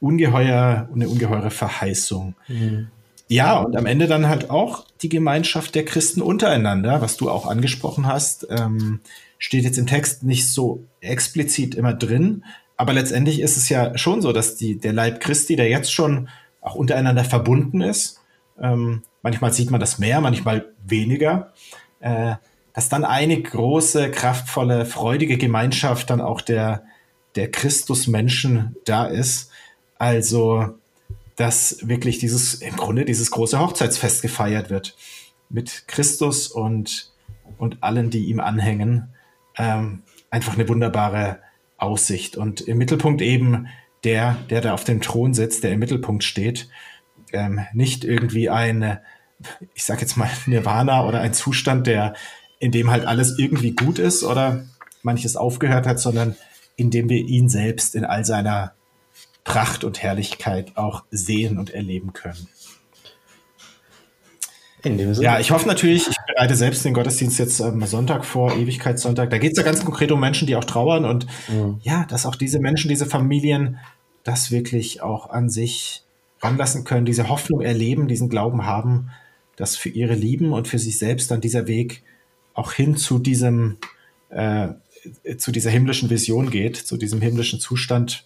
ungeheuer, 0.00 0.88
eine 0.92 1.08
ungeheure 1.08 1.50
Verheißung. 1.50 2.34
Mhm. 2.48 2.88
Ja, 3.28 3.60
und 3.60 3.76
am 3.76 3.86
Ende 3.86 4.08
dann 4.08 4.28
halt 4.28 4.50
auch 4.50 4.86
die 5.02 5.08
Gemeinschaft 5.08 5.76
der 5.76 5.84
Christen 5.84 6.20
untereinander, 6.20 7.00
was 7.00 7.16
du 7.16 7.30
auch 7.30 7.46
angesprochen 7.46 8.06
hast, 8.06 8.46
ähm, 8.50 9.00
steht 9.38 9.62
jetzt 9.62 9.78
im 9.78 9.86
Text 9.86 10.24
nicht 10.24 10.48
so 10.48 10.84
explizit 11.00 11.76
immer 11.76 11.94
drin, 11.94 12.44
aber 12.76 12.92
letztendlich 12.92 13.40
ist 13.40 13.56
es 13.56 13.68
ja 13.68 13.96
schon 13.98 14.22
so, 14.22 14.32
dass 14.32 14.56
die, 14.56 14.78
der 14.78 14.94
Leib 14.94 15.20
Christi, 15.20 15.54
der 15.54 15.68
jetzt 15.68 15.92
schon 15.92 16.28
auch 16.60 16.74
untereinander 16.74 17.24
verbunden 17.24 17.80
ist. 17.80 18.20
Ähm, 18.60 19.02
manchmal 19.22 19.52
sieht 19.52 19.70
man 19.70 19.80
das 19.80 19.98
mehr, 19.98 20.20
manchmal 20.20 20.72
weniger. 20.84 21.52
Äh, 22.00 22.34
dass 22.72 22.88
dann 22.88 23.04
eine 23.04 23.40
große, 23.40 24.10
kraftvolle, 24.10 24.86
freudige 24.86 25.38
Gemeinschaft 25.38 26.10
dann 26.10 26.20
auch 26.20 26.40
der, 26.40 26.84
der 27.34 27.50
Christusmenschen 27.50 28.76
da 28.84 29.06
ist. 29.06 29.50
Also, 29.98 30.78
dass 31.36 31.88
wirklich 31.88 32.18
dieses, 32.18 32.54
im 32.54 32.76
Grunde 32.76 33.04
dieses 33.04 33.30
große 33.30 33.58
Hochzeitsfest 33.58 34.22
gefeiert 34.22 34.70
wird. 34.70 34.96
Mit 35.48 35.88
Christus 35.88 36.48
und, 36.48 37.12
und 37.58 37.82
allen, 37.82 38.10
die 38.10 38.26
ihm 38.26 38.40
anhängen. 38.40 39.08
Ähm, 39.56 40.02
einfach 40.30 40.54
eine 40.54 40.68
wunderbare 40.68 41.40
Aussicht. 41.76 42.36
Und 42.36 42.60
im 42.60 42.78
Mittelpunkt 42.78 43.20
eben 43.20 43.66
der, 44.04 44.36
der 44.48 44.60
da 44.60 44.74
auf 44.74 44.84
dem 44.84 45.00
Thron 45.00 45.34
sitzt, 45.34 45.64
der 45.64 45.72
im 45.72 45.78
Mittelpunkt 45.78 46.24
steht, 46.24 46.68
ähm, 47.32 47.60
nicht 47.72 48.04
irgendwie 48.04 48.48
ein, 48.50 48.98
ich 49.74 49.84
sag 49.84 50.00
jetzt 50.00 50.16
mal, 50.16 50.30
Nirvana 50.46 51.06
oder 51.06 51.20
ein 51.20 51.34
Zustand, 51.34 51.86
der, 51.86 52.14
in 52.58 52.72
dem 52.72 52.90
halt 52.90 53.06
alles 53.06 53.38
irgendwie 53.38 53.72
gut 53.72 53.98
ist 53.98 54.22
oder 54.22 54.64
manches 55.02 55.36
aufgehört 55.36 55.86
hat, 55.86 56.00
sondern 56.00 56.36
in 56.76 56.90
dem 56.90 57.08
wir 57.08 57.18
ihn 57.18 57.48
selbst 57.48 57.94
in 57.94 58.04
all 58.04 58.24
seiner 58.24 58.74
Pracht 59.44 59.84
und 59.84 60.02
Herrlichkeit 60.02 60.76
auch 60.76 61.04
sehen 61.10 61.58
und 61.58 61.70
erleben 61.70 62.12
können. 62.12 62.48
In 64.82 64.98
dem 64.98 65.14
Sinne. 65.14 65.24
Ja, 65.24 65.40
ich 65.40 65.50
hoffe 65.50 65.68
natürlich, 65.68 66.08
ich 66.08 66.16
bereite 66.26 66.54
selbst 66.54 66.84
den 66.84 66.94
Gottesdienst 66.94 67.38
jetzt 67.38 67.60
am 67.60 67.84
Sonntag 67.86 68.24
vor, 68.24 68.56
Ewigkeitssonntag. 68.56 69.30
Da 69.30 69.38
geht 69.38 69.52
es 69.52 69.58
ja 69.58 69.64
ganz 69.64 69.84
konkret 69.84 70.10
um 70.12 70.20
Menschen, 70.20 70.46
die 70.46 70.56
auch 70.56 70.64
trauern 70.64 71.04
und 71.04 71.26
mhm. 71.48 71.78
ja, 71.82 72.06
dass 72.08 72.26
auch 72.26 72.36
diese 72.36 72.60
Menschen, 72.60 72.88
diese 72.88 73.06
Familien 73.06 73.78
das 74.24 74.50
wirklich 74.50 75.02
auch 75.02 75.30
an 75.30 75.50
sich 75.50 76.04
ranlassen 76.40 76.84
können, 76.84 77.04
diese 77.04 77.28
Hoffnung 77.28 77.60
erleben, 77.60 78.08
diesen 78.08 78.28
Glauben 78.28 78.64
haben, 78.64 79.10
dass 79.56 79.76
für 79.76 79.90
ihre 79.90 80.14
Lieben 80.14 80.52
und 80.52 80.68
für 80.68 80.78
sich 80.78 80.98
selbst 80.98 81.30
dann 81.30 81.40
dieser 81.40 81.66
Weg 81.66 82.02
auch 82.54 82.72
hin 82.72 82.96
zu 82.96 83.18
diesem, 83.18 83.76
äh, 84.30 84.68
zu 85.36 85.52
dieser 85.52 85.70
himmlischen 85.70 86.10
Vision 86.10 86.50
geht, 86.50 86.76
zu 86.76 86.96
diesem 86.96 87.20
himmlischen 87.20 87.60
Zustand. 87.60 88.24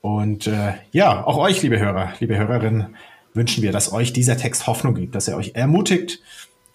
Und 0.00 0.46
äh, 0.46 0.74
ja, 0.92 1.24
auch 1.24 1.38
euch, 1.38 1.62
liebe 1.62 1.78
Hörer, 1.78 2.12
liebe 2.20 2.36
Hörerinnen, 2.36 2.96
wünschen 3.38 3.62
wir, 3.62 3.72
dass 3.72 3.90
euch 3.92 4.12
dieser 4.12 4.36
Text 4.36 4.66
Hoffnung 4.66 4.94
gibt, 4.94 5.14
dass 5.14 5.28
er 5.28 5.36
euch 5.36 5.52
ermutigt 5.54 6.20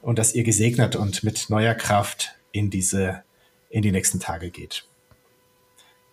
und 0.02 0.18
dass 0.18 0.34
ihr 0.34 0.44
gesegnet 0.44 0.96
und 0.96 1.24
mit 1.24 1.50
neuer 1.50 1.76
Kraft 1.76 2.36
in 2.52 2.72
diese, 2.72 3.22
in 3.70 3.84
die 3.84 3.92
nächsten 3.92 4.20
Tage 4.20 4.50
geht. 4.50 4.86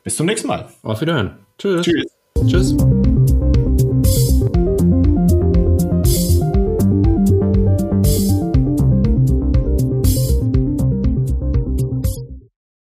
Bis 0.02 0.16
zum 0.16 0.26
nächsten 0.26 0.48
Mal. 0.48 0.68
Auf 0.82 1.00
Wiederhören. 1.00 1.38
Tschüss. 1.58 1.86
Tschüss. 1.86 2.06
Tschüss. 2.46 3.09